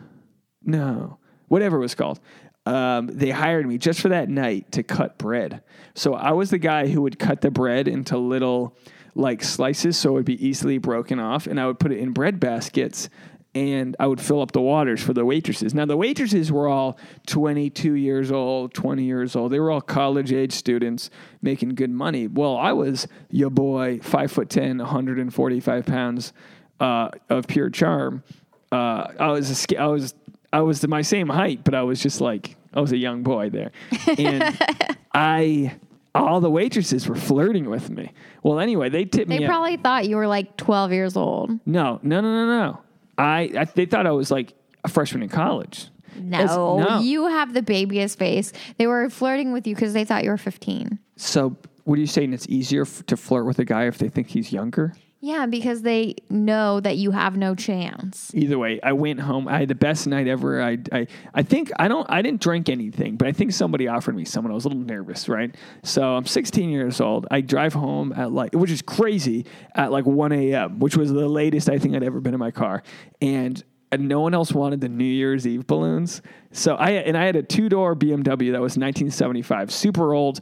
[0.64, 2.20] No, whatever it was called.
[2.66, 5.62] Um, they hired me just for that night to cut bread.
[5.94, 8.76] So I was the guy who would cut the bread into little
[9.14, 12.12] like slices so it would be easily broken off, and I would put it in
[12.12, 13.10] bread baskets
[13.56, 15.74] and I would fill up the waters for the waitresses.
[15.74, 16.98] Now the waitresses were all
[17.28, 19.52] 22 years old, 20 years old.
[19.52, 21.10] They were all college age students
[21.42, 22.28] making good money.
[22.28, 26.34] Well, I was your boy, five foot 10, 145 pounds
[26.82, 28.24] uh, of pure charm.
[28.72, 30.14] Uh, I was a, I was
[30.52, 33.50] I was my same height, but I was just like I was a young boy
[33.50, 33.72] there,
[34.18, 34.44] and
[35.14, 35.78] I
[36.14, 38.12] all the waitresses were flirting with me.
[38.44, 39.46] Well, anyway, they tipped They me.
[39.46, 39.50] up.
[39.50, 41.52] probably thought you were like 12 years old.
[41.66, 42.80] No, no, no, no, no.
[43.18, 44.54] I, I they thought I was like
[44.84, 45.88] a freshman in college.
[46.18, 47.00] No, It's- no.
[47.02, 48.54] you have the babyest face.
[48.78, 50.98] They were flirting with you because they thought you were 15.
[51.18, 52.34] So, what are you saying?
[52.34, 54.94] It's easier f- to flirt with a guy if they think he's younger?
[55.26, 58.30] Yeah, because they know that you have no chance.
[58.36, 59.48] Either way, I went home.
[59.48, 60.62] I had the best night ever.
[60.62, 62.06] I, I, I think I don't.
[62.12, 64.52] I didn't drink anything, but I think somebody offered me someone.
[64.52, 65.56] I was a little nervous, right?
[65.82, 67.26] So I'm 16 years old.
[67.32, 71.28] I drive home at like, which is crazy, at like 1 a.m., which was the
[71.28, 72.84] latest I think I'd ever been in my car,
[73.20, 73.64] and.
[73.92, 76.22] And no one else wanted the New Year's Eve balloons,
[76.52, 80.42] so I and I had a two door BMW that was 1975, super old,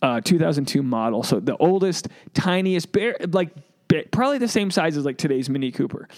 [0.00, 1.22] uh, 2002 model.
[1.22, 3.50] So the oldest, tiniest, bare, like
[3.88, 6.08] ba- probably the same size as like today's Mini Cooper.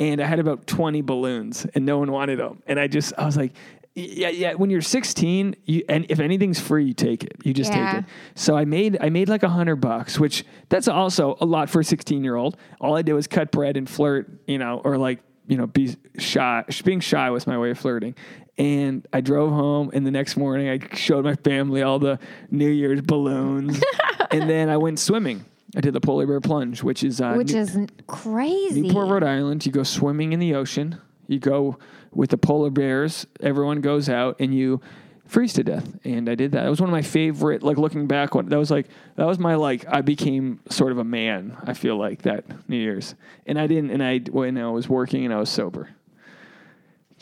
[0.00, 2.62] And I had about 20 balloons and no one wanted them.
[2.66, 3.52] And I just, I was like,
[3.94, 4.54] yeah, yeah.
[4.54, 7.36] When you're 16, you, and if anything's free, you take it.
[7.44, 7.92] You just Yeah.
[7.92, 8.10] take it.
[8.34, 11.78] So I made, I made like a hundred bucks, which that's also a lot for
[11.80, 12.56] a 16 year old.
[12.80, 15.94] All I did was cut bread and flirt, you know, or like, you know, be
[16.18, 16.64] shy.
[16.84, 18.16] Being shy was my way of flirting.
[18.58, 22.18] And I drove home, and the next morning I showed my family all the
[22.50, 23.80] New Year's balloons,
[24.30, 25.44] and then I went swimming.
[25.76, 28.82] I did the polar bear plunge, which is uh, Which New- is crazy.
[28.82, 29.66] Newport, Rhode Island.
[29.66, 31.00] You go swimming in the ocean.
[31.26, 31.78] You go
[32.12, 33.26] with the polar bears.
[33.40, 34.80] Everyone goes out, and you
[35.26, 35.98] freeze to death.
[36.04, 36.66] And I did that.
[36.66, 37.62] It was one of my favorite.
[37.62, 39.84] Like looking back, on that was like that was my like.
[39.88, 41.56] I became sort of a man.
[41.64, 43.14] I feel like that New Year's,
[43.46, 43.90] and I didn't.
[43.90, 45.88] And I when I was working and I was sober.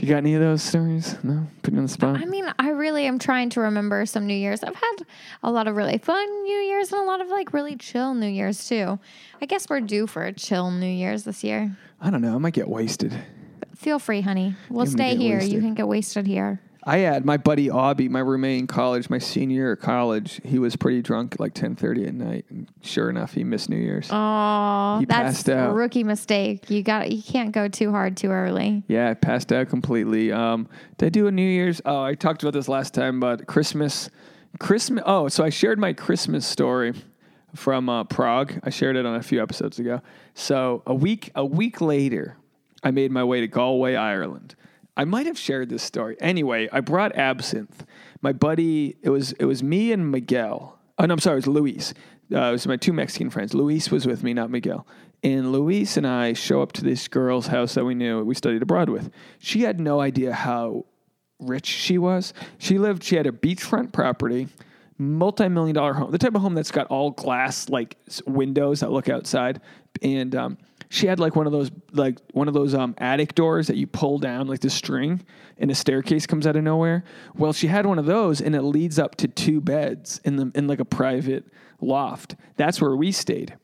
[0.02, 1.16] You got any of those stories?
[1.22, 2.16] No, put you on the spot.
[2.20, 4.64] I mean, I really am trying to remember some New Year's.
[4.64, 4.96] I've had
[5.44, 8.26] a lot of really fun New Year's and a lot of like really chill New
[8.26, 8.98] Year's too.
[9.40, 11.76] I guess we're due for a chill New Year's this year.
[12.00, 12.34] I don't know.
[12.34, 13.14] I might get wasted.
[13.76, 14.56] Feel free, honey.
[14.68, 15.36] We'll I'm stay here.
[15.36, 15.52] wasted.
[15.52, 16.60] You can get wasted here.
[16.84, 20.40] I had my buddy Aubie, my roommate in college, my senior year of college.
[20.44, 23.68] He was pretty drunk at like ten thirty at night, and sure enough, he missed
[23.68, 24.08] New Year's.
[24.10, 25.74] Oh, He that's passed a out.
[25.74, 26.68] rookie mistake.
[26.70, 28.82] You got you can't go too hard too early.
[28.88, 30.32] Yeah, I passed out completely.
[30.32, 30.68] Um,
[30.98, 31.80] did I do a New Year's?
[31.84, 34.10] Oh, I talked about this last time, but Christmas,
[34.58, 35.04] Christmas.
[35.06, 36.94] Oh, so I shared my Christmas story
[37.54, 38.54] from uh, Prague.
[38.64, 40.00] I shared it on a few episodes ago.
[40.34, 42.38] So a week, a week later,
[42.82, 44.56] I made my way to Galway, Ireland.
[44.96, 46.16] I might have shared this story.
[46.20, 47.86] Anyway, I brought absinthe.
[48.20, 50.78] My buddy, it was it was me and Miguel.
[50.98, 51.94] Oh no, I'm sorry, it was Luis.
[52.32, 53.54] Uh, it was my two Mexican friends.
[53.54, 54.86] Luis was with me, not Miguel.
[55.22, 58.62] And Luis and I show up to this girl's house that we knew we studied
[58.62, 59.10] abroad with.
[59.38, 60.86] She had no idea how
[61.38, 62.32] rich she was.
[62.58, 64.48] She lived, she had a beachfront property,
[64.98, 69.08] multi-million dollar home, the type of home that's got all glass like windows that look
[69.08, 69.60] outside.
[70.00, 70.58] And um,
[70.94, 73.86] she had like one of those like one of those um, attic doors that you
[73.86, 75.22] pull down like the string
[75.56, 77.02] and a staircase comes out of nowhere.
[77.34, 80.52] Well, she had one of those and it leads up to two beds in the
[80.54, 81.46] in like a private
[81.80, 82.36] loft.
[82.56, 83.56] That's where we stayed.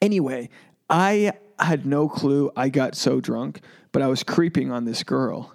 [0.00, 0.48] Anyway,
[0.88, 2.52] I had no clue.
[2.56, 5.52] I got so drunk, but I was creeping on this girl.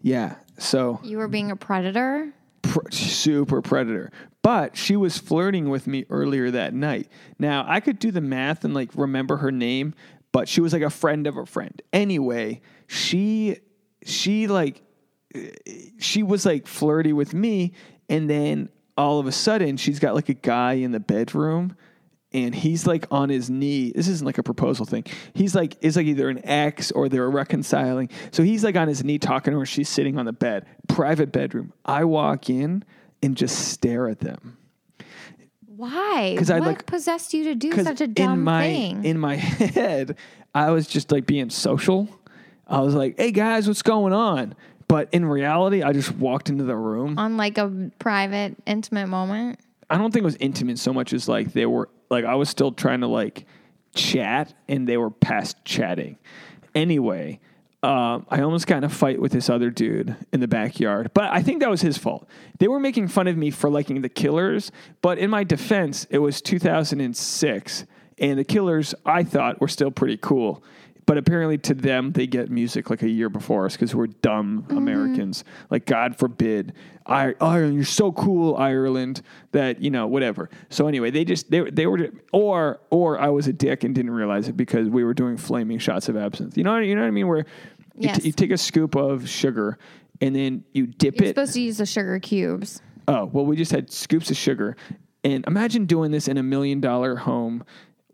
[0.00, 0.36] Yeah.
[0.58, 2.32] So You were being a predator.
[2.62, 4.12] pr- super predator.
[4.42, 7.08] But she was flirting with me earlier that night.
[7.38, 9.94] Now, I could do the math and like remember her name,
[10.38, 11.82] but she was like a friend of a friend.
[11.92, 13.56] Anyway, she
[14.04, 14.82] she like
[15.98, 17.72] she was like flirty with me
[18.08, 21.74] and then all of a sudden she's got like a guy in the bedroom
[22.32, 23.90] and he's like on his knee.
[23.90, 25.06] This isn't like a proposal thing.
[25.34, 28.08] He's like is like either an ex or they're reconciling.
[28.30, 29.66] So he's like on his knee talking to her.
[29.66, 31.72] She's sitting on the bed, private bedroom.
[31.84, 32.84] I walk in
[33.24, 34.57] and just stare at them.
[35.78, 36.34] Why?
[36.36, 39.04] 'Cause I, what like- possessed you to do such a dumb in my thing?
[39.04, 40.16] in my head,
[40.54, 42.08] I was just like being social.
[42.66, 44.56] I was like, "Hey guys, what's going on?"
[44.88, 47.16] But in reality, I just walked into the room.
[47.18, 49.60] on like a private, intimate moment.
[49.88, 52.48] I don't think it was intimate so much as like they were like I was
[52.48, 53.46] still trying to like
[53.94, 56.18] chat and they were past chatting.
[56.74, 57.38] Anyway,
[57.82, 61.30] um, I almost got in a fight with this other dude in the backyard, but
[61.30, 62.28] I think that was his fault.
[62.58, 66.18] They were making fun of me for liking the Killers, but in my defense, it
[66.18, 67.84] was 2006,
[68.18, 70.64] and the Killers I thought were still pretty cool.
[71.08, 74.64] But apparently, to them, they get music like a year before us because we're dumb
[74.64, 74.76] mm-hmm.
[74.76, 75.42] Americans.
[75.70, 76.74] Like, God forbid,
[77.06, 80.50] I- Ireland, you're so cool, Ireland, that you know, whatever.
[80.68, 84.10] So anyway, they just they they were, or or I was a dick and didn't
[84.10, 86.58] realize it because we were doing flaming shots of absinthe.
[86.58, 87.26] You know, you know what I mean?
[87.26, 87.44] Where you,
[88.00, 88.26] Yes.
[88.26, 89.78] you take a scoop of sugar
[90.20, 91.20] and then you dip it.
[91.20, 91.34] You're it.
[91.36, 92.82] supposed to use the sugar cubes.
[93.08, 94.76] Oh, well, we just had scoops of sugar.
[95.24, 97.64] And imagine doing this in a million dollar home,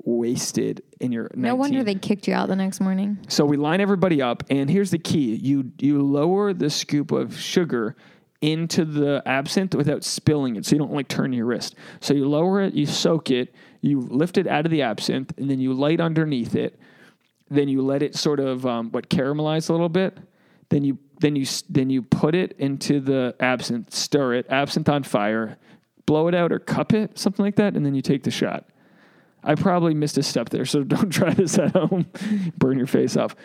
[0.03, 1.59] wasted in your No 19.
[1.59, 3.19] wonder they kicked you out the next morning.
[3.29, 7.39] So we line everybody up, and here's the key: you you lower the scoop of
[7.39, 7.97] sugar
[8.41, 11.77] into the absinthe without spilling it, so you don't like turn your wrist.
[12.01, 15.51] So you lower it, you soak it, you lift it out of the absinthe, and
[15.51, 16.79] then you light underneath it.
[17.49, 20.19] Then you let it sort of um, what caramelize a little bit.
[20.69, 25.05] Then you then you then you put it into the absinthe, stir it, absinthe on
[25.05, 25.57] fire,
[26.05, 28.67] blow it out or cup it, something like that, and then you take the shot.
[29.45, 32.07] I probably missed a step there, so don't try this at home.
[32.57, 33.37] Burn your face off.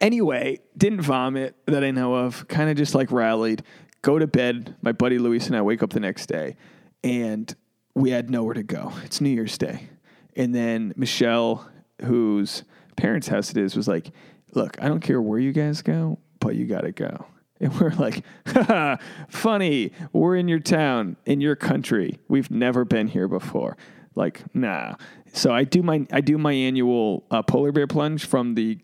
[0.00, 2.46] Anyway, didn't vomit that I know of.
[2.46, 3.62] Kind of just like rallied.
[4.02, 4.76] Go to bed.
[4.82, 6.56] My buddy Luis and I wake up the next day,
[7.02, 7.52] and
[7.94, 8.92] we had nowhere to go.
[9.04, 9.88] It's New Year's Day,
[10.36, 11.68] and then Michelle,
[12.04, 12.64] whose
[12.96, 14.10] parents' house it is, was like,
[14.52, 17.26] "Look, I don't care where you guys go, but you got to go."
[17.60, 18.22] And we're like,
[19.28, 19.92] funny.
[20.12, 22.20] We're in your town, in your country.
[22.28, 23.76] We've never been here before.
[24.18, 24.96] Like, nah.
[25.32, 28.78] So I do my I do my annual uh, polar bear plunge from the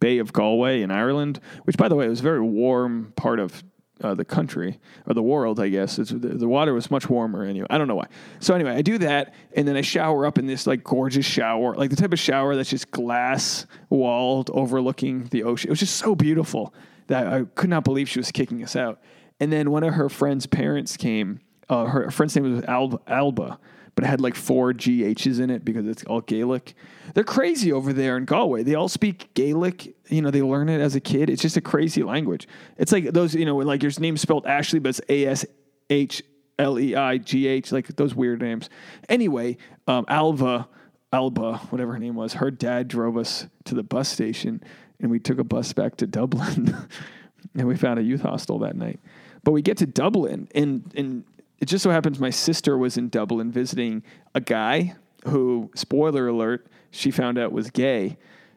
[0.00, 3.62] Bay of Galway in Ireland, which, by the way, was a very warm part of
[4.00, 5.98] uh, the country or the world, I guess.
[5.98, 7.66] It's, the, the water was much warmer anyway.
[7.68, 8.06] I don't know why.
[8.40, 11.74] So anyway, I do that, and then I shower up in this like gorgeous shower,
[11.74, 15.68] like the type of shower that's just glass walled, overlooking the ocean.
[15.68, 16.72] It was just so beautiful
[17.08, 19.00] that I could not believe she was kicking us out.
[19.40, 21.40] And then one of her friend's parents came.
[21.68, 23.58] Uh, her friend's name was Alba, Alba,
[23.98, 26.74] but it had like four GHs in it because it's all Gaelic.
[27.14, 28.62] They're crazy over there in Galway.
[28.62, 29.92] They all speak Gaelic.
[30.08, 31.28] You know, they learn it as a kid.
[31.28, 32.46] It's just a crazy language.
[32.76, 35.44] It's like those, you know, like your name's spelled Ashley, but it's A S
[35.90, 36.22] H
[36.60, 38.70] L E I G H, like those weird names.
[39.08, 39.56] Anyway,
[39.88, 40.68] um, Alva,
[41.12, 44.62] Alba, whatever her name was, her dad drove us to the bus station
[45.00, 46.86] and we took a bus back to Dublin
[47.56, 49.00] and we found a youth hostel that night.
[49.42, 51.24] But we get to Dublin and, and
[51.60, 54.02] it just so happens my sister was in Dublin visiting
[54.34, 54.94] a guy
[55.24, 58.16] who, spoiler alert, she found out was gay.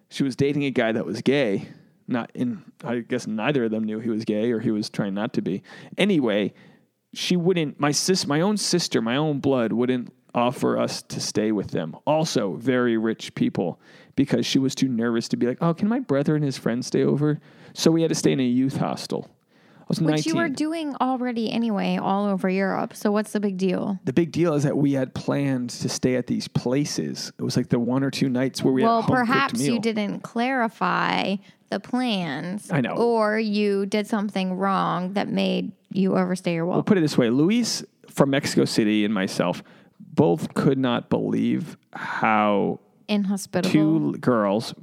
[0.09, 1.69] She was dating a guy that was gay.
[2.07, 5.13] Not in, I guess neither of them knew he was gay or he was trying
[5.13, 5.63] not to be.
[5.97, 6.53] Anyway,
[7.13, 11.51] she wouldn't, my sis, my own sister, my own blood wouldn't offer us to stay
[11.51, 11.95] with them.
[12.05, 13.79] Also, very rich people
[14.15, 16.87] because she was too nervous to be like, oh, can my brother and his friends
[16.87, 17.39] stay over?
[17.73, 19.29] So we had to stay in a youth hostel.
[19.87, 20.33] Which 19.
[20.33, 22.95] you were doing already anyway, all over Europe.
[22.95, 23.99] So what's the big deal?
[24.05, 27.31] the big deal is that we had planned to stay at these places.
[27.37, 31.35] It was like the one or two nights where we well, perhaps you didn't clarify
[31.69, 32.69] the plans.
[32.71, 32.91] I know.
[32.91, 36.77] Or you did something wrong that made you overstay your welcome.
[36.77, 39.63] We'll put it this way: Luis from Mexico City and myself
[39.99, 43.71] both could not believe how Inhospitable.
[43.71, 44.73] two girls,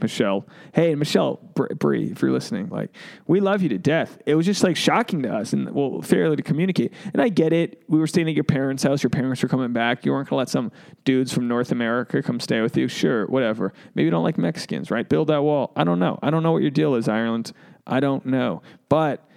[0.00, 0.46] Michelle.
[0.72, 2.90] Hey, Michelle, Br- Bree, if you're listening, like
[3.26, 4.18] we love you to death.
[4.26, 6.92] It was just like shocking to us, and well, fairly to communicate.
[7.12, 7.82] And I get it.
[7.88, 9.02] We were staying at your parents' house.
[9.02, 10.04] Your parents were coming back.
[10.04, 10.72] You weren't gonna let some
[11.04, 12.88] dudes from North America come stay with you.
[12.88, 13.72] Sure, whatever.
[13.94, 15.08] Maybe you don't like Mexicans, right?
[15.08, 15.72] Build that wall.
[15.76, 16.18] I don't know.
[16.22, 17.52] I don't know what your deal is, Ireland.
[17.86, 19.28] I don't know, but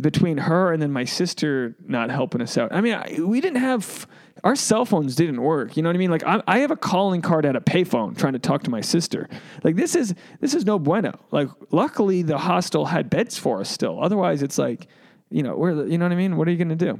[0.00, 2.72] between her and then my sister not helping us out.
[2.72, 4.06] I mean, I, we didn't have
[4.42, 5.76] our cell phones didn't work.
[5.76, 6.10] You know what I mean?
[6.10, 8.80] Like I, I have a calling card at a payphone trying to talk to my
[8.80, 9.28] sister.
[9.62, 11.18] Like this is this is no bueno.
[11.30, 14.02] Like luckily the hostel had beds for us still.
[14.02, 14.88] Otherwise, it's like
[15.30, 16.36] you know where you know what I mean.
[16.36, 16.98] What are you gonna do?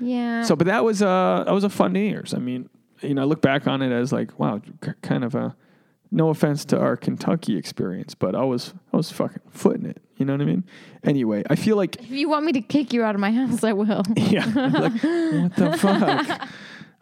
[0.00, 0.42] yeah.
[0.42, 2.34] So, but that was uh that was a fun New Year's.
[2.34, 2.68] I mean,
[3.00, 5.54] you know, I look back on it as like wow, k- kind of a
[6.14, 10.00] no offense to our Kentucky experience, but I was I was fucking footing it.
[10.16, 10.64] You know what I mean?
[11.02, 13.64] Anyway, I feel like if you want me to kick you out of my house,
[13.64, 14.02] I will.
[14.16, 14.44] yeah.
[14.46, 16.48] Like, what the fuck?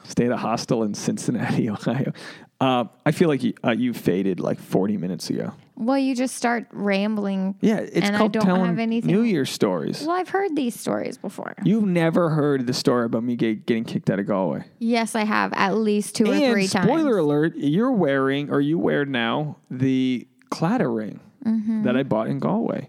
[0.04, 2.12] Stay at a hostel in Cincinnati, Ohio.
[2.60, 5.52] Uh, I feel like you, uh, you faded like 40 minutes ago.
[5.82, 7.56] Well, you just start rambling.
[7.60, 10.02] Yeah, it's And I called don't telling have anything- New Year's stories.
[10.06, 11.54] Well, I've heard these stories before.
[11.64, 14.64] You've never heard the story about me get, getting kicked out of Galway.
[14.78, 16.86] Yes, I have at least two or and three times.
[16.86, 21.82] spoiler alert, you're wearing or you wear now the Claddagh ring Mm-hmm.
[21.82, 22.88] that I bought in Galway,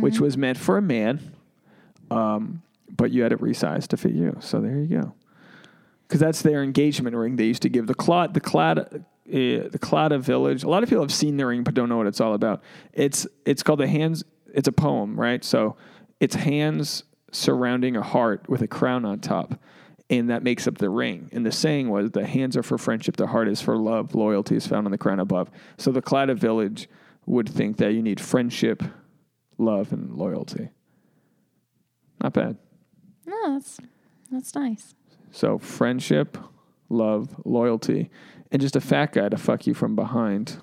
[0.00, 1.20] which was meant for a man,
[2.10, 4.36] um, but you had it resized to fit you.
[4.40, 5.14] So there you go.
[6.08, 7.36] Because that's their engagement ring.
[7.36, 10.64] They used to give the Clad the Clad uh, the Claddagh village.
[10.64, 12.62] A lot of people have seen the ring but don't know what it's all about.
[12.92, 14.24] It's it's called the hands.
[14.54, 15.44] It's a poem, right?
[15.44, 15.76] So
[16.20, 19.58] it's hands surrounding a heart with a crown on top.
[20.10, 21.30] And that makes up the ring.
[21.32, 24.56] And the saying was, the hands are for friendship, the heart is for love, loyalty
[24.56, 25.50] is found on the crown above.
[25.78, 26.88] So the Claddagh village
[27.24, 28.82] would think that you need friendship,
[29.56, 30.68] love, and loyalty.
[32.22, 32.58] Not bad.
[33.26, 33.78] No, that's
[34.30, 34.94] that's nice.
[35.30, 36.36] So friendship,
[36.88, 38.10] love, loyalty,
[38.52, 40.58] and just a fat guy to fuck you from behind.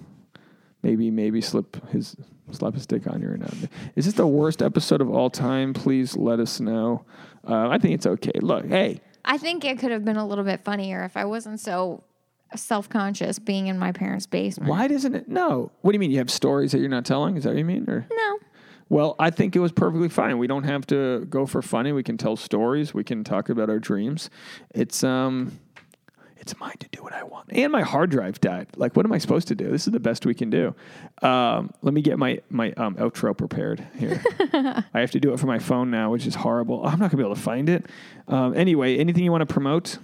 [0.82, 2.16] Maybe, maybe slip his
[2.52, 3.54] slap his dick on you or not.
[3.96, 5.74] Is this the worst episode of all time?
[5.74, 7.06] Please let us know.
[7.48, 8.32] Uh, I think it's okay.
[8.42, 11.60] Look, hey, I think it could have been a little bit funnier if I wasn't
[11.60, 12.04] so
[12.56, 14.70] self conscious being in my parents' basement.
[14.70, 15.28] why doesn't it?
[15.28, 15.72] No.
[15.82, 16.12] What do you mean?
[16.12, 17.38] You have stories that you're not telling?
[17.38, 17.88] Is that what you mean?
[17.90, 18.40] Or No.
[18.90, 20.38] well, I think it was perfectly fine.
[20.40, 21.92] We don't have to go for funny.
[21.92, 22.94] We can tell stories.
[22.94, 24.30] We can talk about our dreams.
[24.74, 25.60] It's um,
[26.40, 27.50] it's mine to do what I want.
[27.52, 28.68] And my hard drive died.
[28.76, 29.70] Like, what am I supposed to do?
[29.70, 30.74] This is the best we can do.
[31.22, 34.22] Um, let me get my my um, outro prepared here.
[34.54, 36.86] I have to do it for my phone now, which is horrible.
[36.86, 37.86] I'm not gonna be able to find it.
[38.28, 39.98] Um, anyway, anything you want to promote?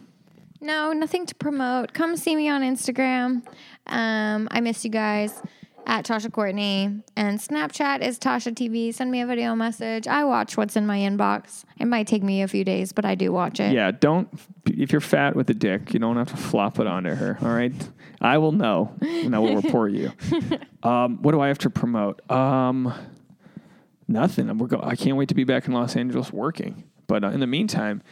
[0.61, 1.93] No, nothing to promote.
[1.93, 3.45] Come see me on Instagram.
[3.87, 5.41] Um, I miss you guys
[5.85, 7.01] at Tasha Courtney.
[7.15, 8.93] And Snapchat is Tasha TV.
[8.93, 10.07] Send me a video message.
[10.07, 11.63] I watch what's in my inbox.
[11.79, 13.73] It might take me a few days, but I do watch it.
[13.73, 14.27] Yeah, don't.
[14.65, 17.37] If you're fat with a dick, you don't have to flop it onto her.
[17.41, 17.73] All right,
[18.19, 20.11] I will know, and I will report you.
[20.83, 22.21] Um, what do I have to promote?
[22.29, 22.93] Um,
[24.07, 24.55] nothing.
[24.59, 26.83] We're go- I can't wait to be back in Los Angeles working.
[27.07, 28.03] But uh, in the meantime,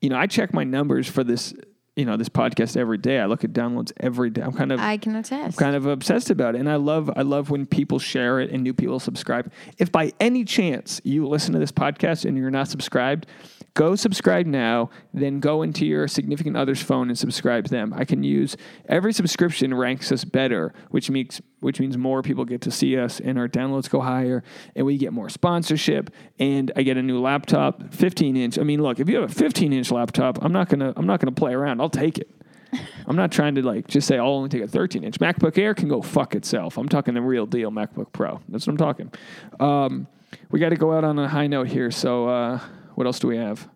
[0.00, 1.52] you know, I check my numbers for this.
[2.00, 3.20] You know, this podcast every day.
[3.20, 4.40] I look at downloads every day.
[4.40, 5.58] I'm kind of I can attest.
[5.58, 6.58] kind of obsessed about it.
[6.60, 9.52] And I love I love when people share it and new people subscribe.
[9.76, 13.26] If by any chance you listen to this podcast and you're not subscribed,
[13.74, 17.92] go subscribe now, then go into your significant other's phone and subscribe to them.
[17.94, 18.56] I can use
[18.88, 23.20] every subscription ranks us better, which means which means more people get to see us
[23.20, 24.42] and our downloads go higher
[24.74, 28.58] and we get more sponsorship and I get a new laptop, 15 inch.
[28.58, 31.20] I mean, look, if you have a 15 inch laptop, I'm not gonna I'm not
[31.20, 31.80] gonna play around.
[31.80, 32.30] I'll take it.
[33.06, 35.18] I'm not trying to like just say I'll only take a 13 inch.
[35.20, 36.78] MacBook Air can go fuck itself.
[36.78, 38.40] I'm talking the real deal MacBook Pro.
[38.48, 39.12] That's what I'm talking.
[39.58, 40.06] Um,
[40.50, 41.90] we got to go out on a high note here.
[41.90, 42.60] So uh,
[42.94, 43.68] what else do we have?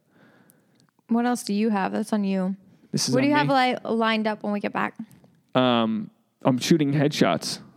[1.08, 1.92] what else do you have?
[1.92, 2.56] That's on you.
[2.90, 3.54] This is What do you have me.
[3.54, 4.96] li- lined up when we get back?
[5.54, 6.10] um,
[6.44, 7.58] I'm shooting headshots.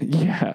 [0.00, 0.54] Yeah.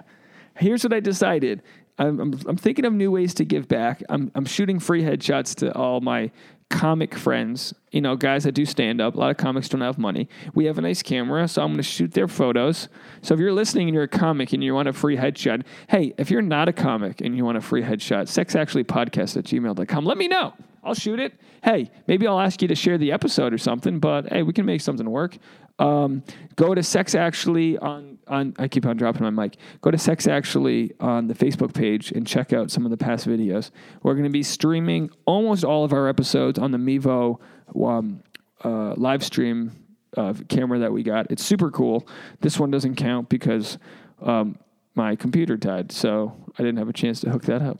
[0.56, 1.62] Here's what I decided.
[1.98, 4.02] I'm, I'm, I'm thinking of new ways to give back.
[4.10, 6.30] I'm, I'm shooting free headshots to all my
[6.70, 9.14] comic friends, you know, guys that do stand up.
[9.14, 10.28] A lot of comics don't have money.
[10.54, 12.88] We have a nice camera, so I'm going to shoot their photos.
[13.22, 16.14] So if you're listening and you're a comic and you want a free headshot, hey,
[16.16, 20.04] if you're not a comic and you want a free headshot, sexactuallypodcast at gmail.com.
[20.06, 20.54] Let me know.
[20.82, 21.34] I'll shoot it.
[21.62, 24.64] Hey, maybe I'll ask you to share the episode or something, but hey, we can
[24.64, 25.36] make something work.
[25.80, 26.22] Um,
[26.56, 29.56] go to Sex Actually on, on, I keep on dropping my mic.
[29.80, 33.26] Go to Sex Actually on the Facebook page and check out some of the past
[33.26, 33.70] videos.
[34.02, 37.40] We're going to be streaming almost all of our episodes on the Mevo
[37.82, 38.22] um,
[38.62, 39.72] uh, live stream
[40.16, 41.26] uh, camera that we got.
[41.30, 42.06] It's super cool.
[42.40, 43.78] This one doesn't count because
[44.20, 44.58] um,
[44.94, 47.78] my computer died, so I didn't have a chance to hook that up.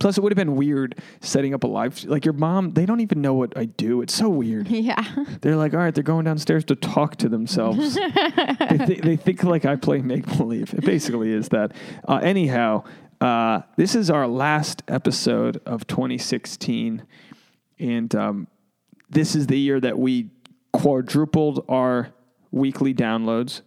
[0.00, 2.04] Plus, it would have been weird setting up a live.
[2.04, 4.02] Like your mom, they don't even know what I do.
[4.02, 4.68] It's so weird.
[4.82, 5.04] Yeah.
[5.42, 7.94] They're like, all right, they're going downstairs to talk to themselves.
[7.96, 10.74] they, th- they think like I play make believe.
[10.74, 11.72] It basically is that.
[12.08, 12.82] Uh, anyhow,
[13.20, 17.06] uh, this is our last episode of 2016,
[17.78, 18.48] and um,
[19.08, 20.30] this is the year that we
[20.72, 22.08] quadrupled our
[22.50, 23.60] weekly downloads.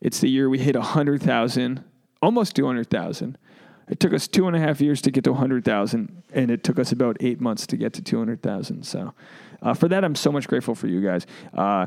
[0.00, 1.84] It's the year we hit 100,000,
[2.20, 3.38] almost 200,000.
[3.88, 6.78] It took us two and a half years to get to 100,000, and it took
[6.78, 8.84] us about eight months to get to 200,000.
[8.84, 9.14] So,
[9.62, 11.26] uh, for that, I'm so much grateful for you guys.
[11.54, 11.86] Uh,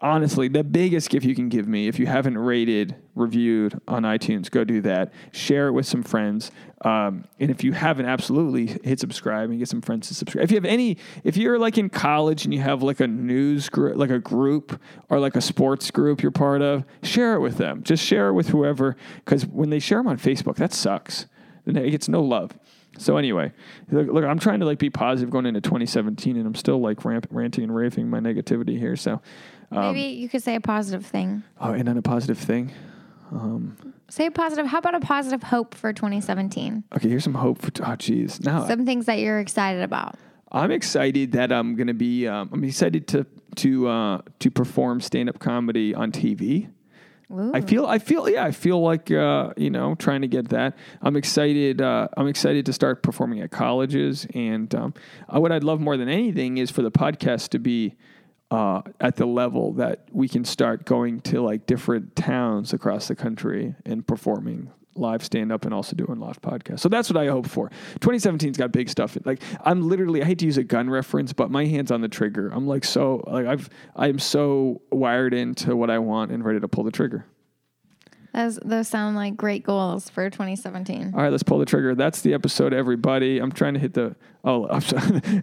[0.00, 4.50] honestly, the biggest gift you can give me, if you haven't rated, reviewed on iTunes,
[4.50, 5.12] go do that.
[5.32, 6.50] Share it with some friends.
[6.82, 10.44] Um, and if you haven't, absolutely hit subscribe and get some friends to subscribe.
[10.44, 13.68] If you have any, if you're like in college and you have like a news
[13.68, 17.56] group, like a group or like a sports group you're part of, share it with
[17.56, 17.82] them.
[17.82, 21.26] Just share it with whoever, because when they share them on Facebook, that sucks.
[21.66, 22.52] It gets no love.
[22.98, 23.52] So anyway,
[23.90, 27.04] look, look, I'm trying to like be positive going into 2017, and I'm still like
[27.04, 28.96] ramp, ranting and raving my negativity here.
[28.96, 29.20] So,
[29.70, 31.42] um, Maybe you could say a positive thing.
[31.60, 32.72] oh, and then a positive thing.
[34.08, 34.66] Say a positive.
[34.66, 36.84] How about a positive hope for 2017?
[36.94, 37.70] Okay, here's some hope for.
[37.84, 38.40] Oh, geez.
[38.40, 40.14] Now Some things that you're excited about.
[40.52, 42.28] I'm excited that I'm going to be.
[42.28, 46.70] Um, I'm excited to to uh, to perform stand up comedy on TV.
[47.32, 47.50] Ooh.
[47.52, 47.86] I feel.
[47.86, 48.28] I feel.
[48.28, 50.76] Yeah, I feel like uh, you know trying to get that.
[51.02, 51.82] I'm excited.
[51.82, 54.94] Uh, I'm excited to start performing at colleges, and um,
[55.34, 57.96] uh, what I'd love more than anything is for the podcast to be.
[58.48, 63.14] Uh, at the level that we can start going to like different towns across the
[63.16, 66.80] country and performing live stand up and also doing live podcasts.
[66.80, 67.70] So that's what I hope for.
[68.00, 69.16] 2017's got big stuff.
[69.24, 72.08] Like I'm literally I hate to use a gun reference, but my hands on the
[72.08, 72.48] trigger.
[72.48, 76.68] I'm like so like I've I'm so wired into what I want and ready to
[76.68, 77.26] pull the trigger.
[78.36, 81.12] Those, those sound like great goals for 2017.
[81.14, 81.94] All right, let's pull the trigger.
[81.94, 83.38] That's the episode, everybody.
[83.38, 84.14] I'm trying to hit the.
[84.44, 85.22] Oh, I'm sorry.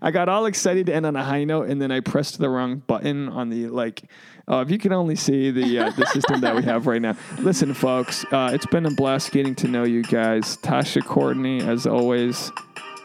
[0.00, 2.48] I got, all excited to end on a high note, and then I pressed the
[2.48, 4.04] wrong button on the like.
[4.46, 7.16] Oh, if you can only see the uh, the system that we have right now.
[7.40, 10.56] Listen, folks, uh, it's been a blast getting to know you guys.
[10.58, 12.52] Tasha Courtney, as always,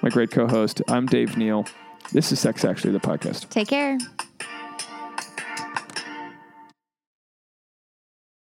[0.03, 0.83] my great co-host.
[0.87, 1.65] I'm Dave Neal.
[2.11, 3.49] This is Sex Actually, the podcast.
[3.49, 3.97] Take care.